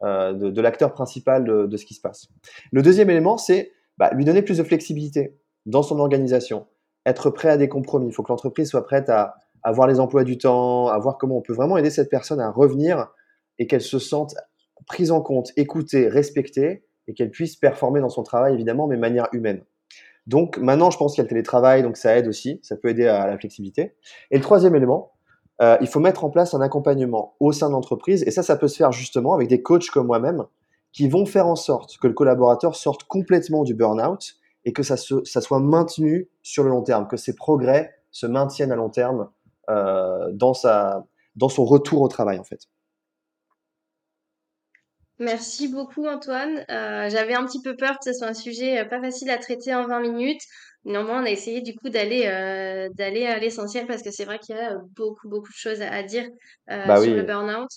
euh, 0.02 0.32
de, 0.32 0.60
l'acteur 0.60 0.92
principal 0.92 1.44
de, 1.44 1.76
ce 1.76 1.84
qui 1.84 1.94
se 1.94 2.00
passe. 2.00 2.28
Le 2.72 2.82
deuxième 2.82 3.10
élément, 3.10 3.36
c'est 3.36 3.72
bah, 3.96 4.10
lui 4.12 4.24
donner 4.24 4.42
plus 4.42 4.58
de 4.58 4.62
flexibilité 4.62 5.38
dans 5.66 5.82
son 5.82 5.98
organisation, 5.98 6.66
être 7.04 7.30
prêt 7.30 7.48
à 7.48 7.56
des 7.56 7.68
compromis. 7.68 8.08
Il 8.08 8.12
faut 8.12 8.22
que 8.22 8.32
l'entreprise 8.32 8.68
soit 8.68 8.84
prête 8.84 9.08
à, 9.08 9.34
à 9.62 9.72
voir 9.72 9.88
les 9.88 9.98
emplois 10.00 10.24
du 10.24 10.38
temps, 10.38 10.88
à 10.88 10.98
voir 10.98 11.18
comment 11.18 11.38
on 11.38 11.42
peut 11.42 11.54
vraiment 11.54 11.76
aider 11.76 11.90
cette 11.90 12.10
personne 12.10 12.40
à 12.40 12.50
revenir 12.50 13.08
et 13.58 13.66
qu'elle 13.66 13.80
se 13.80 13.98
sente 13.98 14.34
prise 14.86 15.10
en 15.10 15.20
compte, 15.20 15.52
écoutée, 15.56 16.08
respectée 16.08 16.84
et 17.08 17.14
qu'elle 17.14 17.30
puisse 17.30 17.56
performer 17.56 18.00
dans 18.00 18.08
son 18.08 18.22
travail, 18.22 18.54
évidemment, 18.54 18.86
mais 18.86 18.94
de 18.94 19.00
manière 19.00 19.28
humaine. 19.32 19.64
Donc 20.26 20.58
maintenant, 20.58 20.90
je 20.90 20.98
pense 20.98 21.14
qu'il 21.14 21.22
y 21.22 21.22
a 21.22 21.24
le 21.24 21.30
télétravail, 21.30 21.82
donc 21.82 21.96
ça 21.96 22.16
aide 22.16 22.28
aussi, 22.28 22.60
ça 22.62 22.76
peut 22.76 22.88
aider 22.88 23.08
à 23.08 23.26
la 23.26 23.38
flexibilité. 23.38 23.96
Et 24.30 24.36
le 24.36 24.42
troisième 24.42 24.76
élément, 24.76 25.12
euh, 25.62 25.76
il 25.80 25.88
faut 25.88 26.00
mettre 26.00 26.24
en 26.24 26.30
place 26.30 26.54
un 26.54 26.60
accompagnement 26.60 27.34
au 27.40 27.50
sein 27.50 27.68
de 27.68 27.72
l'entreprise, 27.72 28.22
et 28.24 28.30
ça, 28.30 28.42
ça 28.42 28.56
peut 28.56 28.68
se 28.68 28.76
faire 28.76 28.92
justement 28.92 29.34
avec 29.34 29.48
des 29.48 29.62
coachs 29.62 29.88
comme 29.88 30.06
moi-même, 30.06 30.44
qui 30.92 31.08
vont 31.08 31.26
faire 31.26 31.46
en 31.46 31.56
sorte 31.56 31.98
que 31.98 32.06
le 32.06 32.14
collaborateur 32.14 32.76
sorte 32.76 33.04
complètement 33.04 33.64
du 33.64 33.74
burn-out 33.74 34.36
et 34.64 34.72
que 34.72 34.82
ça, 34.82 34.96
soit 34.96 35.60
maintenu 35.60 36.28
sur 36.42 36.62
le 36.62 36.70
long 36.70 36.82
terme, 36.82 37.08
que 37.08 37.16
ses 37.16 37.34
progrès 37.34 37.94
se 38.10 38.26
maintiennent 38.26 38.72
à 38.72 38.76
long 38.76 38.90
terme 38.90 39.28
euh, 39.70 40.30
dans, 40.32 40.54
sa, 40.54 41.06
dans 41.36 41.48
son 41.48 41.64
retour 41.64 42.02
au 42.02 42.08
travail, 42.08 42.38
en 42.38 42.44
fait. 42.44 42.68
Merci 45.18 45.66
beaucoup 45.66 46.06
Antoine. 46.06 46.64
Euh, 46.70 47.08
j'avais 47.10 47.34
un 47.34 47.44
petit 47.44 47.60
peu 47.60 47.74
peur 47.74 47.98
que 47.98 48.04
ce 48.04 48.12
soit 48.12 48.28
un 48.28 48.34
sujet 48.34 48.78
euh, 48.78 48.84
pas 48.84 49.00
facile 49.00 49.30
à 49.30 49.38
traiter 49.38 49.74
en 49.74 49.86
20 49.86 50.00
minutes. 50.00 50.42
Néanmoins, 50.84 51.22
on 51.22 51.26
a 51.26 51.30
essayé 51.30 51.60
du 51.60 51.74
coup 51.74 51.88
d'aller 51.88 52.26
euh, 52.26 52.88
d'aller 52.94 53.26
à 53.26 53.38
l'essentiel 53.38 53.86
parce 53.86 54.02
que 54.02 54.12
c'est 54.12 54.24
vrai 54.24 54.38
qu'il 54.38 54.54
y 54.54 54.58
a 54.58 54.76
beaucoup 54.94 55.28
beaucoup 55.28 55.48
de 55.48 55.56
choses 55.56 55.82
à, 55.82 56.02
dire 56.04 56.28
bah 56.68 57.00
sur 57.02 57.14
le 57.14 57.22
burn-out. 57.22 57.68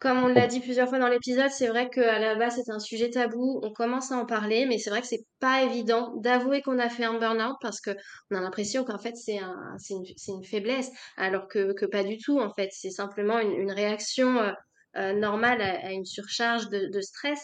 Comme 0.00 0.24
on 0.24 0.28
l'a 0.28 0.48
dit 0.48 0.58
plusieurs 0.58 0.88
fois 0.88 0.98
dans 0.98 1.08
l'épisode, 1.08 1.50
c'est 1.50 1.68
vrai 1.68 1.88
qu'à 1.90 2.18
la 2.18 2.34
base 2.34 2.54
c'est 2.56 2.72
un 2.72 2.80
sujet 2.80 3.10
tabou. 3.10 3.60
On 3.62 3.70
commence 3.70 4.10
à 4.10 4.16
en 4.16 4.24
parler, 4.24 4.64
mais 4.66 4.78
c'est 4.78 4.90
vrai 4.90 5.02
que 5.02 5.06
c'est 5.06 5.26
pas 5.40 5.62
évident 5.62 6.14
d'avouer 6.16 6.62
qu'on 6.62 6.78
a 6.78 6.88
fait 6.88 7.04
un 7.04 7.18
burn-out 7.18 7.56
parce 7.60 7.80
que 7.82 7.90
on 8.30 8.36
a 8.36 8.40
l'impression 8.40 8.82
qu'en 8.82 8.98
fait 8.98 9.14
c'est 9.14 9.38
un 9.38 9.76
une, 9.90 10.04
une, 10.28 10.44
faiblesse, 10.44 10.90
alors 11.18 11.48
que, 11.48 11.74
que 11.74 11.84
pas 11.84 12.02
du 12.02 12.16
tout 12.16 12.40
en 12.40 12.52
fait. 12.52 12.70
C'est 12.72 12.90
simplement 12.90 13.38
une, 13.38 13.52
une 13.52 13.70
réaction 13.70 14.54
euh, 14.96 15.14
normal 15.14 15.62
à, 15.62 15.90
une 15.92 16.04
surcharge 16.04 16.68
de, 16.68 17.00
stress 17.00 17.40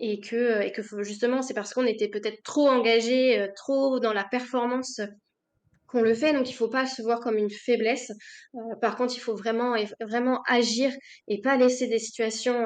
et 0.00 0.20
que, 0.20 0.36
euh, 0.36 0.60
et 0.62 0.72
que 0.72 0.82
justement 1.02 1.42
c'est 1.42 1.52
parce 1.52 1.74
qu'on 1.74 1.84
était 1.84 2.08
peut-être 2.08 2.42
trop 2.42 2.66
engagé, 2.68 3.38
euh, 3.38 3.48
trop 3.54 4.00
dans 4.00 4.14
la 4.14 4.24
performance 4.24 5.00
qu'on 5.86 6.00
le 6.00 6.14
fait, 6.14 6.32
donc 6.32 6.48
il 6.48 6.54
faut 6.54 6.68
pas 6.68 6.86
se 6.86 7.02
voir 7.02 7.20
comme 7.20 7.36
une 7.36 7.50
faiblesse. 7.50 8.12
par 8.80 8.96
contre, 8.96 9.16
il 9.16 9.20
faut 9.20 9.34
vraiment, 9.34 9.74
vraiment 10.00 10.42
agir 10.46 10.92
et 11.28 11.40
pas 11.40 11.56
laisser 11.56 11.86
des 11.88 11.98
situations 11.98 12.62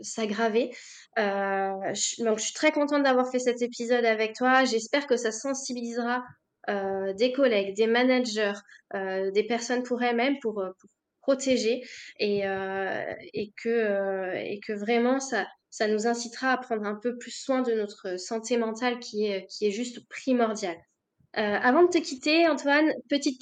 s'aggraver. 0.00 0.70
donc, 1.16 2.38
je 2.38 2.42
suis 2.42 2.52
très 2.52 2.72
contente 2.72 3.04
d'avoir 3.04 3.30
fait 3.30 3.38
cet 3.38 3.62
épisode 3.62 4.04
avec 4.04 4.34
toi. 4.34 4.64
J'espère 4.64 5.06
que 5.06 5.16
ça 5.16 5.32
sensibilisera 5.32 6.22
des 6.68 7.32
collègues, 7.34 7.74
des 7.74 7.86
managers, 7.86 8.60
des 8.92 9.46
personnes 9.48 9.82
pour 9.82 10.02
elles-mêmes 10.02 10.38
pour 10.40 10.62
protéger 11.20 11.82
et, 12.18 12.46
euh, 12.46 13.14
et, 13.34 13.52
que, 13.62 13.68
euh, 13.68 14.34
et 14.34 14.60
que 14.60 14.72
vraiment 14.72 15.20
ça, 15.20 15.46
ça 15.70 15.86
nous 15.86 16.06
incitera 16.06 16.52
à 16.52 16.56
prendre 16.56 16.84
un 16.84 16.96
peu 16.96 17.16
plus 17.16 17.30
soin 17.30 17.62
de 17.62 17.72
notre 17.72 18.18
santé 18.18 18.56
mentale 18.56 18.98
qui 18.98 19.26
est, 19.26 19.46
qui 19.46 19.66
est 19.66 19.70
juste 19.70 20.08
primordiale. 20.08 20.76
Euh, 21.36 21.58
avant 21.62 21.84
de 21.84 21.88
te 21.88 21.98
quitter, 21.98 22.48
Antoine, 22.48 22.90
petite, 23.08 23.40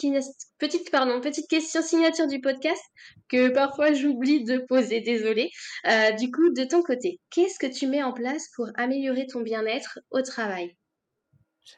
petite, 0.59 0.91
pardon, 0.91 1.23
petite 1.23 1.49
question 1.49 1.81
signature 1.81 2.27
du 2.27 2.39
podcast 2.39 2.83
que 3.31 3.49
parfois 3.49 3.95
j'oublie 3.95 4.45
de 4.45 4.59
poser, 4.59 5.01
désolé. 5.01 5.51
du 6.19 6.31
coup, 6.31 6.51
de 6.51 6.65
ton 6.65 6.83
côté, 6.83 7.19
qu'est-ce 7.31 7.59
que 7.59 7.67
tu 7.67 7.87
mets 7.87 8.03
en 8.03 8.13
place 8.13 8.51
pour 8.55 8.69
améliorer 8.75 9.27
ton 9.27 9.41
bien-être 9.41 10.01
au 10.11 10.21
travail? 10.21 10.77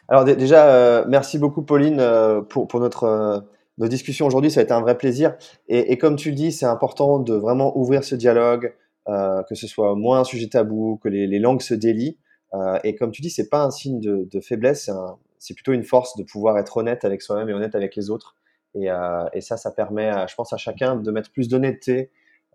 Alors 0.08 0.24
déjà, 0.24 1.04
merci 1.06 1.38
beaucoup 1.38 1.62
Pauline 1.62 2.04
pour, 2.48 2.66
pour 2.66 2.80
notre 2.80 3.44
nos 3.80 3.88
discussions 3.88 4.26
aujourd'hui, 4.26 4.50
ça 4.50 4.60
a 4.60 4.62
été 4.62 4.72
un 4.72 4.82
vrai 4.82 4.96
plaisir. 4.96 5.36
Et, 5.68 5.96
comme 5.96 6.16
tu 6.16 6.28
le 6.28 6.36
dis, 6.36 6.52
c'est 6.52 6.66
important 6.66 7.18
de 7.18 7.34
vraiment 7.34 7.76
ouvrir 7.78 8.04
ce 8.04 8.14
dialogue, 8.14 8.74
euh, 9.08 9.42
que 9.44 9.54
ce 9.54 9.66
soit 9.66 9.94
moins 9.94 10.20
un 10.20 10.24
sujet 10.24 10.48
tabou, 10.48 11.00
que 11.02 11.08
les, 11.08 11.38
langues 11.38 11.62
se 11.62 11.72
délient. 11.72 12.18
Euh, 12.52 12.78
et 12.84 12.94
comme 12.94 13.10
tu 13.10 13.22
dis, 13.22 13.30
c'est 13.30 13.48
pas 13.48 13.64
un 13.64 13.70
signe 13.70 13.98
de, 13.98 14.40
faiblesse, 14.40 14.90
c'est 15.38 15.54
plutôt 15.54 15.72
une 15.72 15.82
force 15.82 16.14
de 16.18 16.24
pouvoir 16.24 16.58
être 16.58 16.76
honnête 16.76 17.06
avec 17.06 17.22
soi-même 17.22 17.48
et 17.48 17.54
honnête 17.54 17.74
avec 17.74 17.96
les 17.96 18.10
autres. 18.10 18.36
Et, 18.74 18.90
euh, 18.90 19.24
ça, 19.40 19.56
ça 19.56 19.70
permet, 19.70 20.12
je 20.28 20.34
pense, 20.34 20.52
à 20.52 20.58
chacun 20.58 20.96
de 20.96 21.10
mettre 21.10 21.32
plus 21.32 21.48
d'honnêteté 21.48 22.10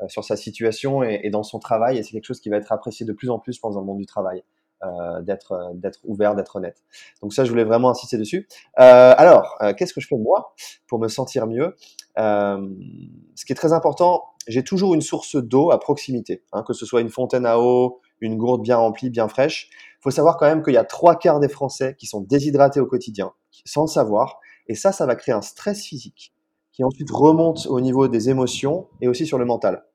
sur 0.07 0.23
sa 0.23 0.35
situation 0.35 1.01
et, 1.01 1.31
dans 1.31 1.43
son 1.43 1.57
travail. 1.57 1.97
Et 1.97 2.03
c'est 2.03 2.11
quelque 2.11 2.25
chose 2.25 2.39
qui 2.39 2.49
va 2.49 2.57
être 2.57 2.71
apprécié 2.71 3.03
de 3.03 3.13
plus 3.13 3.31
en 3.31 3.39
plus, 3.39 3.59
dans 3.59 3.79
le 3.79 3.85
monde 3.85 3.97
du 3.97 4.05
travail. 4.05 4.43
Euh, 4.83 5.21
d'être 5.21 5.53
euh, 5.53 5.71
d'être 5.73 5.99
ouvert, 6.03 6.35
d'être 6.35 6.57
honnête. 6.57 6.83
Donc 7.21 7.33
ça, 7.33 7.45
je 7.45 7.49
voulais 7.49 7.63
vraiment 7.63 7.89
insister 7.89 8.17
dessus. 8.17 8.45
Euh, 8.77 9.13
alors, 9.17 9.57
qu'est-ce 9.77 9.93
que 9.93 10.01
je 10.01 10.07
fais 10.07 10.17
moi 10.17 10.53
pour 10.87 10.99
me 10.99 11.07
sentir 11.07 11.47
mieux? 11.47 11.75
Ce 12.17 13.45
qui 13.45 13.53
est 13.53 13.55
très 13.55 13.71
important, 13.71 14.23
j'ai 14.47 14.63
toujours 14.63 14.93
une 14.93 15.01
source 15.01 15.37
d'eau 15.37 15.71
à 15.71 15.79
proximité, 15.79 16.43
hein, 16.51 16.61
que 16.61 16.73
ce 16.73 16.85
soit 16.85 16.99
une 16.99 17.09
fontaine 17.09 17.45
à 17.45 17.57
eau, 17.57 18.01
une 18.19 18.35
gourde 18.35 18.61
bien 18.61 18.75
remplie, 18.75 19.09
bien 19.09 19.29
fraîche. 19.29 19.69
Il 19.71 20.03
faut 20.03 20.11
savoir 20.11 20.35
quand 20.37 20.45
même 20.45 20.61
qu'il 20.61 20.73
y 20.73 20.77
a 20.77 20.83
trois 20.83 21.15
quarts 21.15 21.39
des 21.39 21.49
Français 21.49 21.95
qui 21.97 22.05
sont 22.05 22.19
déshydratés 22.19 22.81
au 22.81 22.85
quotidien, 22.85 23.31
sans 23.63 23.83
le 23.83 23.87
savoir, 23.87 24.39
et 24.67 24.75
ça, 24.75 24.91
ça 24.91 25.05
va 25.05 25.15
créer 25.15 25.33
un 25.33 25.41
stress 25.41 25.83
physique 25.83 26.33
qui 26.73 26.83
ensuite 26.83 27.09
remonte 27.09 27.65
au 27.67 27.79
niveau 27.79 28.09
des 28.09 28.29
émotions 28.29 28.87
et 28.99 29.07
aussi 29.07 29.25
sur 29.25 29.37
le 29.37 29.45
mental. 29.45 29.85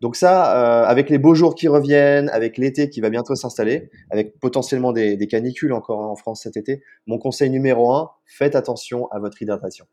Donc 0.00 0.16
ça, 0.16 0.56
euh, 0.56 0.86
avec 0.86 1.10
les 1.10 1.18
beaux 1.18 1.34
jours 1.34 1.54
qui 1.54 1.68
reviennent, 1.68 2.30
avec 2.30 2.56
l'été 2.56 2.88
qui 2.88 3.00
va 3.00 3.10
bientôt 3.10 3.34
s'installer, 3.34 3.90
avec 4.10 4.38
potentiellement 4.40 4.92
des, 4.92 5.18
canicules 5.26 5.72
encore 5.72 6.00
en 6.00 6.16
France 6.16 6.42
cet 6.42 6.56
été, 6.56 6.82
mon 7.06 7.18
conseil 7.18 7.50
numéro 7.50 7.92
un, 7.92 8.10
faites 8.24 8.56
attention 8.56 9.08
à 9.10 9.18
votre 9.18 9.40
hydratation. 9.42 9.86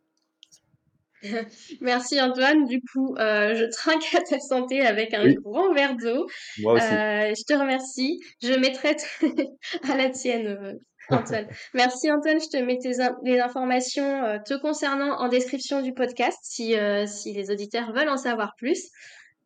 Merci 1.81 2.21
Antoine. 2.21 2.65
Du 2.65 2.79
coup, 2.93 3.15
euh, 3.17 3.55
je 3.55 3.65
trinque 3.65 4.15
à 4.15 4.21
ta 4.21 4.39
santé 4.39 4.81
avec 4.81 5.13
un 5.13 5.29
grand 5.33 5.73
verre 5.73 5.97
d'eau. 5.97 6.27
Moi 6.59 6.73
aussi. 6.73 6.85
Euh, 6.85 7.33
je 7.35 7.43
te 7.43 7.59
remercie. 7.59 8.19
Je 8.41 8.53
mettrai 8.53 8.95
à 9.91 9.97
la 9.97 10.09
tienne, 10.09 10.79
Antoine. 11.09 11.47
Merci 11.73 12.09
Antoine. 12.11 12.39
Je 12.39 12.47
te 12.47 12.63
mets 12.63 12.79
les 13.25 13.39
informations 13.41 14.39
te 14.45 14.53
concernant 14.53 15.19
en 15.19 15.27
description 15.27 15.81
du 15.81 15.93
podcast 15.93 16.37
si, 16.43 16.75
si 17.07 17.33
les 17.33 17.51
auditeurs 17.51 17.91
veulent 17.93 18.09
en 18.09 18.17
savoir 18.17 18.53
plus. 18.55 18.89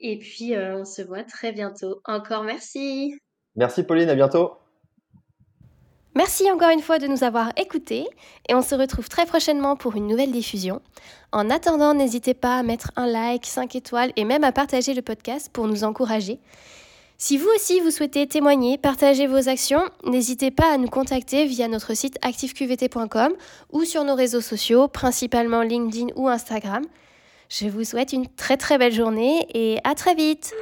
Et 0.01 0.17
puis, 0.17 0.55
euh, 0.55 0.79
on 0.79 0.85
se 0.85 1.01
voit 1.01 1.23
très 1.23 1.51
bientôt. 1.51 2.01
Encore 2.05 2.43
merci. 2.43 3.15
Merci 3.55 3.83
Pauline, 3.83 4.09
à 4.09 4.15
bientôt. 4.15 4.53
Merci 6.13 6.51
encore 6.51 6.71
une 6.71 6.81
fois 6.81 6.99
de 6.99 7.07
nous 7.07 7.23
avoir 7.23 7.53
écoutés 7.55 8.05
et 8.49 8.53
on 8.53 8.61
se 8.61 8.75
retrouve 8.75 9.07
très 9.07 9.25
prochainement 9.25 9.77
pour 9.77 9.95
une 9.95 10.07
nouvelle 10.07 10.31
diffusion. 10.31 10.81
En 11.31 11.49
attendant, 11.49 11.93
n'hésitez 11.93 12.33
pas 12.33 12.57
à 12.57 12.63
mettre 12.63 12.91
un 12.97 13.07
like, 13.07 13.45
5 13.45 13.75
étoiles 13.77 14.11
et 14.17 14.25
même 14.25 14.43
à 14.43 14.51
partager 14.51 14.93
le 14.93 15.01
podcast 15.01 15.49
pour 15.53 15.67
nous 15.67 15.85
encourager. 15.85 16.39
Si 17.17 17.37
vous 17.37 17.47
aussi 17.55 17.79
vous 17.79 17.91
souhaitez 17.91 18.27
témoigner, 18.27 18.77
partager 18.77 19.25
vos 19.25 19.47
actions, 19.47 19.83
n'hésitez 20.03 20.51
pas 20.51 20.73
à 20.73 20.77
nous 20.77 20.89
contacter 20.89 21.45
via 21.45 21.69
notre 21.69 21.93
site 21.93 22.17
activeqvt.com 22.23 23.33
ou 23.71 23.85
sur 23.85 24.03
nos 24.03 24.15
réseaux 24.15 24.41
sociaux, 24.41 24.89
principalement 24.89 25.61
LinkedIn 25.61 26.07
ou 26.15 26.27
Instagram. 26.27 26.83
Je 27.53 27.67
vous 27.67 27.83
souhaite 27.83 28.13
une 28.13 28.27
très 28.27 28.55
très 28.55 28.77
belle 28.77 28.93
journée 28.93 29.45
et 29.53 29.77
à 29.83 29.93
très 29.93 30.15
vite 30.15 30.53